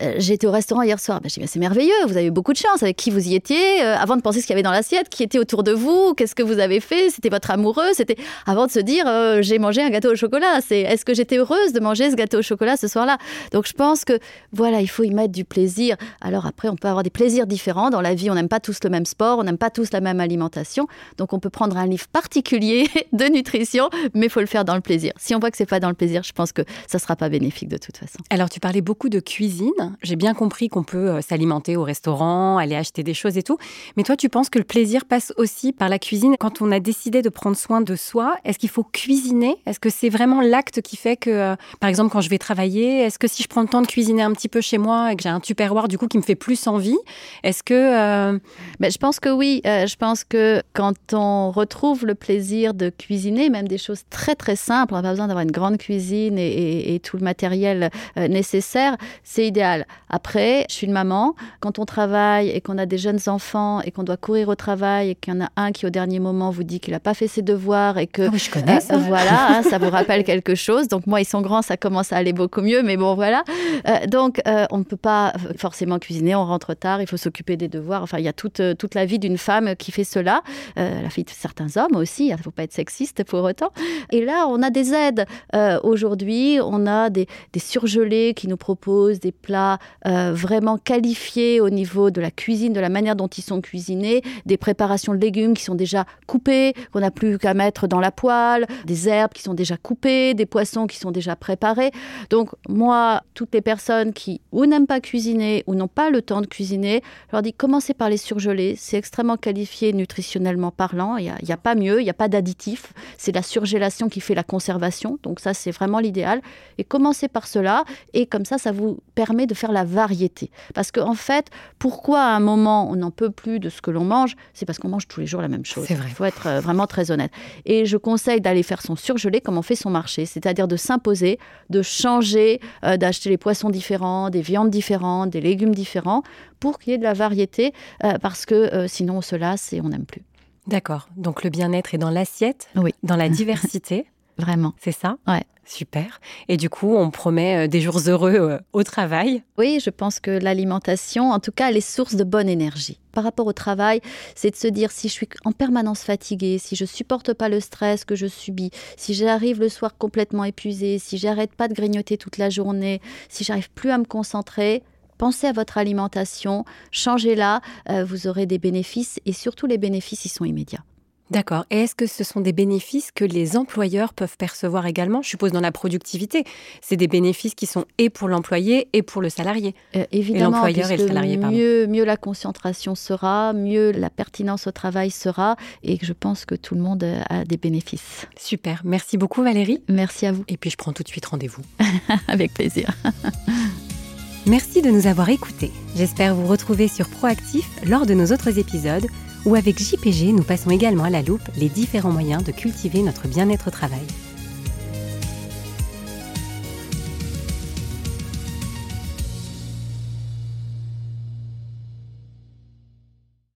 Euh, 0.00 0.14
J'étais 0.16 0.46
au 0.46 0.50
restaurant 0.50 0.80
hier 0.80 0.98
soir. 0.98 1.20
Ben, 1.20 1.28
je 1.28 1.38
dis 1.38 1.46
C'est 1.46 1.58
merveilleux, 1.58 1.92
vous 2.06 2.16
avez 2.16 2.28
eu 2.28 2.30
beaucoup 2.30 2.54
de 2.54 2.56
chance. 2.56 2.82
Avec 2.82 2.96
qui 2.96 3.10
vous 3.10 3.28
y 3.28 3.34
étiez 3.34 3.82
euh, 3.82 3.94
Avant 3.98 4.16
de 4.16 4.22
penser 4.22 4.40
ce 4.40 4.46
qu'il 4.46 4.54
y 4.54 4.56
avait 4.56 4.62
dans 4.62 4.70
l'assiette, 4.70 5.10
qui 5.10 5.22
était 5.22 5.38
autour 5.38 5.64
de 5.64 5.72
vous 5.72 6.14
Qu'est-ce 6.14 6.34
que 6.34 6.42
vous 6.42 6.58
avez 6.58 6.80
fait? 6.80 7.10
C'était 7.10 7.28
votre 7.28 7.50
amoureux 7.50 7.90
C'était 7.92 8.16
avant 8.46 8.64
de 8.64 8.70
se 8.70 8.78
dire 8.78 9.04
euh, 9.06 9.42
J'ai 9.42 9.58
mangé 9.58 9.82
un 9.82 9.90
gâteau 9.90 10.12
au 10.12 10.16
chocolat. 10.16 10.60
Est-ce 10.70 11.04
que 11.04 11.12
j'étais 11.12 11.36
heureuse 11.36 11.74
de 11.74 11.80
manger 11.80 12.10
ce 12.10 12.16
gâteau 12.16 12.38
au 12.38 12.42
chocolat 12.42 12.78
ce 12.78 12.88
soir-là? 12.88 13.18
Donc, 13.52 13.66
je 13.66 13.74
pense 13.74 14.06
que, 14.06 14.18
voilà, 14.52 14.80
il 14.80 14.88
faut 14.88 15.04
y 15.04 15.10
mettre 15.10 15.32
du 15.32 15.44
plaisir. 15.44 15.96
Alors, 16.22 16.46
après, 16.46 16.70
on 16.70 16.76
peut 16.76 16.88
avoir 16.88 17.02
des 17.02 17.10
plaisirs 17.10 17.46
différents. 17.46 17.90
Dans 17.90 18.00
la 18.00 18.14
vie, 18.14 18.30
on 18.30 18.34
n'aime 18.34 18.48
pas 18.48 18.60
tous 18.60 18.78
le 18.82 18.88
même 18.88 19.04
sport, 19.04 19.40
on 19.40 19.44
n'aime 19.44 19.58
pas 19.58 19.68
tous 19.68 19.92
la 19.92 20.00
même 20.00 20.20
alimentation. 20.20 20.86
Donc, 21.18 21.34
on 21.34 21.38
peut 21.38 21.50
prendre 21.50 21.76
un 21.76 21.86
livre 21.86 22.06
particulier 22.10 22.88
de 23.12 23.26
nutrition, 23.26 23.90
mais 24.14 24.28
il 24.28 24.30
faut 24.30 24.40
le 24.40 24.46
faire 24.46 24.64
dans 24.64 24.74
le 24.74 24.80
plaisir 24.80 25.01
plaisir. 25.02 25.12
Si 25.18 25.34
on 25.34 25.38
voit 25.38 25.50
que 25.50 25.56
c'est 25.56 25.66
pas 25.66 25.80
dans 25.80 25.88
le 25.88 25.94
plaisir, 25.94 26.22
je 26.22 26.32
pense 26.32 26.52
que 26.52 26.62
ça 26.86 26.98
sera 26.98 27.16
pas 27.16 27.28
bénéfique 27.28 27.68
de 27.68 27.76
toute 27.76 27.96
façon. 27.96 28.18
Alors 28.30 28.48
tu 28.48 28.60
parlais 28.60 28.80
beaucoup 28.80 29.08
de 29.08 29.20
cuisine. 29.20 29.96
J'ai 30.02 30.16
bien 30.16 30.34
compris 30.34 30.68
qu'on 30.68 30.84
peut 30.84 31.10
euh, 31.10 31.20
s'alimenter 31.20 31.76
au 31.76 31.82
restaurant, 31.82 32.58
aller 32.58 32.76
acheter 32.76 33.02
des 33.02 33.14
choses 33.14 33.36
et 33.36 33.42
tout. 33.42 33.58
Mais 33.96 34.02
toi, 34.02 34.16
tu 34.16 34.28
penses 34.28 34.48
que 34.48 34.58
le 34.58 34.64
plaisir 34.64 35.04
passe 35.04 35.32
aussi 35.36 35.72
par 35.72 35.88
la 35.88 35.98
cuisine 35.98 36.36
quand 36.38 36.62
on 36.62 36.70
a 36.70 36.80
décidé 36.80 37.22
de 37.22 37.28
prendre 37.28 37.56
soin 37.56 37.80
de 37.80 37.96
soi 37.96 38.36
Est-ce 38.44 38.58
qu'il 38.58 38.68
faut 38.68 38.84
cuisiner? 38.84 39.56
Est-ce 39.66 39.80
que 39.80 39.90
c'est 39.90 40.08
vraiment 40.08 40.40
l'acte 40.40 40.82
qui 40.82 40.96
fait 40.96 41.16
que, 41.16 41.30
euh, 41.30 41.56
par 41.80 41.88
exemple, 41.88 42.12
quand 42.12 42.20
je 42.20 42.30
vais 42.30 42.38
travailler, 42.38 43.00
est-ce 43.00 43.18
que 43.18 43.26
si 43.26 43.42
je 43.42 43.48
prends 43.48 43.62
le 43.62 43.68
temps 43.68 43.82
de 43.82 43.86
cuisiner 43.86 44.22
un 44.22 44.32
petit 44.32 44.48
peu 44.48 44.60
chez 44.60 44.78
moi 44.78 45.12
et 45.12 45.16
que 45.16 45.22
j'ai 45.22 45.28
un 45.28 45.40
tupperware 45.40 45.88
du 45.88 45.98
coup 45.98 46.06
qui 46.06 46.18
me 46.18 46.22
fait 46.22 46.34
plus 46.34 46.66
envie, 46.66 46.98
est-ce 47.42 47.62
que 47.62 47.74
euh... 47.74 48.38
ben, 48.80 48.90
je 48.90 48.98
pense 48.98 49.20
que 49.20 49.28
oui. 49.28 49.60
Euh, 49.66 49.86
je 49.86 49.96
pense 49.96 50.24
que 50.24 50.62
quand 50.72 51.12
on 51.12 51.50
retrouve 51.50 52.06
le 52.06 52.14
plaisir 52.14 52.74
de 52.74 52.90
cuisiner, 52.90 53.50
même 53.50 53.68
des 53.68 53.78
choses 53.78 54.02
très 54.10 54.34
très 54.34 54.56
simples, 54.56 54.91
on 54.92 54.96
n'a 54.96 55.02
pas 55.02 55.10
besoin 55.10 55.28
d'avoir 55.28 55.42
une 55.42 55.50
grande 55.50 55.78
cuisine 55.78 56.38
et, 56.38 56.46
et, 56.46 56.94
et 56.94 57.00
tout 57.00 57.16
le 57.16 57.24
matériel 57.24 57.90
euh, 58.16 58.28
nécessaire, 58.28 58.96
c'est 59.22 59.46
idéal. 59.46 59.86
Après, 60.08 60.66
je 60.68 60.74
suis 60.74 60.86
une 60.86 60.92
maman. 60.92 61.34
Quand 61.60 61.78
on 61.78 61.84
travaille 61.84 62.50
et 62.50 62.60
qu'on 62.60 62.78
a 62.78 62.86
des 62.86 62.98
jeunes 62.98 63.20
enfants 63.26 63.80
et 63.80 63.90
qu'on 63.90 64.02
doit 64.02 64.16
courir 64.16 64.48
au 64.48 64.54
travail 64.54 65.10
et 65.10 65.14
qu'il 65.14 65.34
y 65.34 65.36
en 65.36 65.40
a 65.40 65.48
un 65.56 65.72
qui 65.72 65.86
au 65.86 65.90
dernier 65.90 66.20
moment 66.20 66.50
vous 66.50 66.64
dit 66.64 66.80
qu'il 66.80 66.92
n'a 66.92 67.00
pas 67.00 67.14
fait 67.14 67.28
ses 67.28 67.42
devoirs 67.42 67.98
et 67.98 68.06
que 68.06 68.28
oh, 68.32 68.36
je 68.36 68.50
connais 68.50 68.80
ça. 68.80 68.94
Euh, 68.94 68.98
voilà, 68.98 69.48
hein, 69.58 69.62
ça 69.62 69.78
vous 69.78 69.90
rappelle 69.90 70.24
quelque 70.24 70.54
chose. 70.54 70.88
Donc 70.88 71.06
moi, 71.06 71.20
ils 71.20 71.24
sont 71.24 71.40
grands, 71.40 71.62
ça 71.62 71.76
commence 71.76 72.12
à 72.12 72.16
aller 72.16 72.32
beaucoup 72.32 72.60
mieux, 72.60 72.82
mais 72.82 72.96
bon 72.96 73.14
voilà. 73.14 73.44
Euh, 73.88 74.06
donc 74.06 74.40
euh, 74.46 74.66
on 74.70 74.78
ne 74.78 74.84
peut 74.84 74.96
pas 74.96 75.32
forcément 75.56 75.98
cuisiner, 75.98 76.34
on 76.34 76.44
rentre 76.44 76.74
tard, 76.74 77.00
il 77.00 77.06
faut 77.06 77.16
s'occuper 77.16 77.56
des 77.56 77.68
devoirs. 77.68 78.02
Enfin, 78.02 78.18
il 78.18 78.24
y 78.24 78.28
a 78.28 78.32
toute, 78.32 78.60
toute 78.78 78.94
la 78.94 79.04
vie 79.04 79.18
d'une 79.18 79.38
femme 79.38 79.76
qui 79.76 79.92
fait 79.92 80.04
cela, 80.04 80.42
la 80.76 81.08
vie 81.08 81.24
de 81.24 81.30
certains 81.30 81.76
hommes 81.76 81.96
aussi. 81.96 82.26
Il 82.26 82.32
ne 82.32 82.36
faut 82.36 82.50
pas 82.50 82.64
être 82.64 82.72
sexiste 82.72 83.24
pour 83.24 83.42
autant. 83.44 83.70
Et 84.10 84.24
là, 84.24 84.46
on 84.48 84.62
a 84.62 84.70
des 84.70 84.81
aides. 84.82 85.26
Euh, 85.54 85.78
Aujourd'hui, 85.82 86.58
on 86.62 86.86
a 86.86 87.10
des, 87.10 87.26
des 87.52 87.60
surgelés 87.60 88.34
qui 88.34 88.48
nous 88.48 88.56
proposent 88.56 89.20
des 89.20 89.32
plats 89.32 89.78
euh, 90.06 90.32
vraiment 90.34 90.78
qualifiés 90.78 91.60
au 91.60 91.70
niveau 91.70 92.10
de 92.10 92.20
la 92.20 92.30
cuisine, 92.30 92.72
de 92.72 92.80
la 92.80 92.88
manière 92.88 93.16
dont 93.16 93.28
ils 93.28 93.42
sont 93.42 93.60
cuisinés, 93.60 94.22
des 94.46 94.56
préparations 94.56 95.14
de 95.14 95.18
légumes 95.18 95.54
qui 95.54 95.64
sont 95.64 95.74
déjà 95.74 96.04
coupés, 96.26 96.74
qu'on 96.92 97.00
n'a 97.00 97.10
plus 97.10 97.38
qu'à 97.38 97.54
mettre 97.54 97.86
dans 97.86 98.00
la 98.00 98.10
poêle, 98.10 98.66
des 98.86 99.08
herbes 99.08 99.32
qui 99.32 99.42
sont 99.42 99.54
déjà 99.54 99.76
coupées, 99.76 100.34
des 100.34 100.46
poissons 100.46 100.86
qui 100.86 100.98
sont 100.98 101.10
déjà 101.10 101.36
préparés. 101.36 101.90
Donc 102.30 102.50
moi, 102.68 103.22
toutes 103.34 103.54
les 103.54 103.60
personnes 103.60 104.12
qui 104.12 104.40
ou 104.52 104.66
n'aiment 104.66 104.86
pas 104.86 105.00
cuisiner 105.00 105.64
ou 105.66 105.74
n'ont 105.74 105.88
pas 105.88 106.10
le 106.10 106.22
temps 106.22 106.40
de 106.40 106.46
cuisiner, 106.46 107.02
je 107.28 107.32
leur 107.32 107.42
dis 107.42 107.52
commencez 107.52 107.94
par 107.94 108.08
les 108.08 108.16
surgelés. 108.16 108.74
C'est 108.76 108.96
extrêmement 108.96 109.36
qualifié 109.36 109.92
nutritionnellement 109.92 110.70
parlant. 110.70 111.16
Il 111.16 111.24
n'y 111.24 111.52
a, 111.52 111.54
a, 111.54 111.56
pas 111.56 111.74
mieux, 111.74 112.00
il 112.00 112.04
n'y 112.04 112.10
a 112.10 112.14
pas 112.14 112.28
d'additif. 112.28 112.92
C'est 113.18 113.32
la 113.32 113.42
surgélation 113.42 114.08
qui 114.08 114.20
fait 114.20 114.34
la 114.34 114.42
conservation. 114.62 115.18
Donc 115.22 115.40
ça, 115.40 115.54
c'est 115.54 115.72
vraiment 115.72 115.98
l'idéal. 115.98 116.40
Et 116.78 116.84
commencez 116.84 117.28
par 117.28 117.46
cela. 117.46 117.84
Et 118.12 118.26
comme 118.26 118.44
ça, 118.44 118.58
ça 118.58 118.70
vous 118.70 118.98
permet 119.14 119.46
de 119.46 119.54
faire 119.54 119.72
la 119.72 119.84
variété. 119.84 120.50
Parce 120.74 120.92
qu'en 120.92 121.10
en 121.10 121.14
fait, 121.14 121.48
pourquoi 121.78 122.22
à 122.22 122.36
un 122.36 122.40
moment 122.40 122.88
on 122.90 122.96
n'en 122.96 123.10
peut 123.10 123.30
plus 123.30 123.58
de 123.58 123.68
ce 123.68 123.82
que 123.82 123.90
l'on 123.90 124.04
mange? 124.04 124.36
C'est 124.54 124.64
parce 124.66 124.78
qu'on 124.78 124.88
mange 124.88 125.08
tous 125.08 125.20
les 125.20 125.26
jours 125.26 125.42
la 125.42 125.48
même 125.48 125.64
chose. 125.64 125.86
Il 125.90 125.96
faut 125.96 126.24
être 126.24 126.46
euh, 126.46 126.60
vraiment 126.60 126.86
très 126.86 127.10
honnête. 127.10 127.32
Et 127.64 127.86
je 127.86 127.96
conseille 127.96 128.40
d'aller 128.40 128.62
faire 128.62 128.82
son 128.82 128.94
surgelé 128.94 129.40
comme 129.40 129.58
on 129.58 129.62
fait 129.62 129.74
son 129.74 129.90
marché, 129.90 130.26
c'est-à-dire 130.26 130.68
de 130.68 130.76
s'imposer, 130.76 131.38
de 131.70 131.82
changer, 131.82 132.60
euh, 132.84 132.96
d'acheter 132.96 133.30
les 133.30 133.38
poissons 133.38 133.70
différents, 133.70 134.30
des 134.30 134.42
viandes 134.42 134.70
différentes, 134.70 135.30
des 135.30 135.40
légumes 135.40 135.74
différents, 135.74 136.22
pour 136.60 136.78
qu'il 136.78 136.92
y 136.92 136.94
ait 136.94 136.98
de 136.98 137.02
la 137.02 137.14
variété, 137.14 137.72
euh, 138.04 138.18
parce 138.20 138.46
que 138.46 138.54
euh, 138.54 138.86
sinon 138.86 139.18
on 139.18 139.22
se 139.22 139.34
lasse 139.34 139.72
et 139.72 139.80
on 139.80 139.88
n'aime 139.88 140.06
plus. 140.06 140.22
D'accord. 140.66 141.08
Donc 141.16 141.42
le 141.42 141.50
bien-être 141.50 141.94
est 141.94 141.98
dans 141.98 142.10
l'assiette, 142.10 142.68
oui. 142.76 142.94
dans 143.02 143.16
la 143.16 143.28
diversité. 143.40 144.06
Vraiment. 144.42 144.74
C'est 144.80 144.92
ça? 144.92 145.16
Ouais. 145.26 145.44
Super. 145.64 146.20
Et 146.48 146.56
du 146.56 146.68
coup, 146.68 146.96
on 146.96 147.10
promet 147.10 147.64
euh, 147.64 147.68
des 147.68 147.80
jours 147.80 148.00
heureux 148.08 148.34
euh, 148.34 148.58
au 148.72 148.82
travail? 148.82 149.44
Oui, 149.56 149.78
je 149.82 149.90
pense 149.90 150.18
que 150.18 150.32
l'alimentation, 150.32 151.30
en 151.30 151.38
tout 151.38 151.52
cas, 151.52 151.70
elle 151.70 151.76
est 151.76 151.80
source 151.80 152.16
de 152.16 152.24
bonne 152.24 152.48
énergie. 152.48 152.98
Par 153.12 153.22
rapport 153.22 153.46
au 153.46 153.52
travail, 153.52 154.00
c'est 154.34 154.50
de 154.50 154.56
se 154.56 154.66
dire 154.66 154.90
si 154.90 155.08
je 155.08 155.12
suis 155.12 155.28
en 155.44 155.52
permanence 155.52 156.02
fatiguée, 156.02 156.58
si 156.58 156.74
je 156.74 156.84
supporte 156.84 157.32
pas 157.32 157.48
le 157.48 157.60
stress 157.60 158.04
que 158.04 158.16
je 158.16 158.26
subis, 158.26 158.72
si 158.96 159.14
j'arrive 159.14 159.60
le 159.60 159.68
soir 159.68 159.96
complètement 159.96 160.42
épuisée, 160.42 160.98
si 160.98 161.16
j'arrête 161.16 161.54
pas 161.54 161.68
de 161.68 161.74
grignoter 161.74 162.18
toute 162.18 162.38
la 162.38 162.50
journée, 162.50 163.00
si 163.28 163.44
j'arrive 163.44 163.70
plus 163.70 163.90
à 163.90 163.98
me 163.98 164.04
concentrer, 164.04 164.82
pensez 165.16 165.46
à 165.46 165.52
votre 165.52 165.78
alimentation, 165.78 166.64
changez-la, 166.90 167.60
euh, 167.88 168.04
vous 168.04 168.26
aurez 168.26 168.46
des 168.46 168.58
bénéfices 168.58 169.20
et 169.26 169.32
surtout 169.32 169.66
les 169.66 169.78
bénéfices, 169.78 170.24
ils 170.24 170.30
sont 170.30 170.44
immédiats. 170.44 170.84
D'accord. 171.32 171.64
Et 171.70 171.80
est-ce 171.80 171.94
que 171.94 172.06
ce 172.06 172.24
sont 172.24 172.40
des 172.40 172.52
bénéfices 172.52 173.10
que 173.10 173.24
les 173.24 173.56
employeurs 173.56 174.12
peuvent 174.12 174.36
percevoir 174.36 174.86
également? 174.86 175.22
Je 175.22 175.30
suppose 175.30 175.50
dans 175.50 175.60
la 175.60 175.72
productivité. 175.72 176.44
C'est 176.82 176.98
des 176.98 177.08
bénéfices 177.08 177.54
qui 177.54 177.64
sont 177.64 177.86
et 177.96 178.10
pour 178.10 178.28
l'employé 178.28 178.88
et 178.92 179.00
pour 179.00 179.22
le 179.22 179.30
salarié. 179.30 179.74
Euh, 179.96 180.04
évidemment, 180.12 180.58
l'employeur 180.58 180.90
et 180.90 180.98
le 180.98 181.06
salarié. 181.06 181.38
Mieux, 181.38 181.86
mieux 181.86 182.04
la 182.04 182.18
concentration 182.18 182.94
sera, 182.94 183.54
mieux 183.54 183.92
la 183.92 184.10
pertinence 184.10 184.66
au 184.66 184.72
travail 184.72 185.10
sera. 185.10 185.56
Et 185.82 185.98
je 186.02 186.12
pense 186.12 186.44
que 186.44 186.54
tout 186.54 186.74
le 186.74 186.82
monde 186.82 187.02
a 187.30 187.46
des 187.46 187.56
bénéfices. 187.56 188.26
Super. 188.38 188.82
Merci 188.84 189.16
beaucoup 189.16 189.42
Valérie. 189.42 189.82
Merci 189.88 190.26
à 190.26 190.32
vous. 190.32 190.44
Et 190.48 190.58
puis 190.58 190.68
je 190.68 190.76
prends 190.76 190.92
tout 190.92 191.02
de 191.02 191.08
suite 191.08 191.24
rendez-vous. 191.24 191.62
Avec 192.28 192.52
plaisir. 192.52 192.90
Merci 194.46 194.82
de 194.82 194.90
nous 194.90 195.06
avoir 195.06 195.30
écoutés. 195.30 195.70
J'espère 195.96 196.34
vous 196.34 196.46
retrouver 196.46 196.88
sur 196.88 197.08
Proactif 197.08 197.64
lors 197.88 198.04
de 198.04 198.12
nos 198.12 198.32
autres 198.32 198.58
épisodes 198.58 199.06
où 199.44 199.54
avec 199.54 199.78
JPG, 199.78 200.32
nous 200.32 200.42
passons 200.42 200.70
également 200.70 201.04
à 201.04 201.10
la 201.10 201.22
loupe 201.22 201.48
les 201.56 201.68
différents 201.68 202.12
moyens 202.12 202.44
de 202.44 202.52
cultiver 202.52 203.02
notre 203.02 203.28
bien-être 203.28 203.68
au 203.68 203.70
travail. 203.70 204.06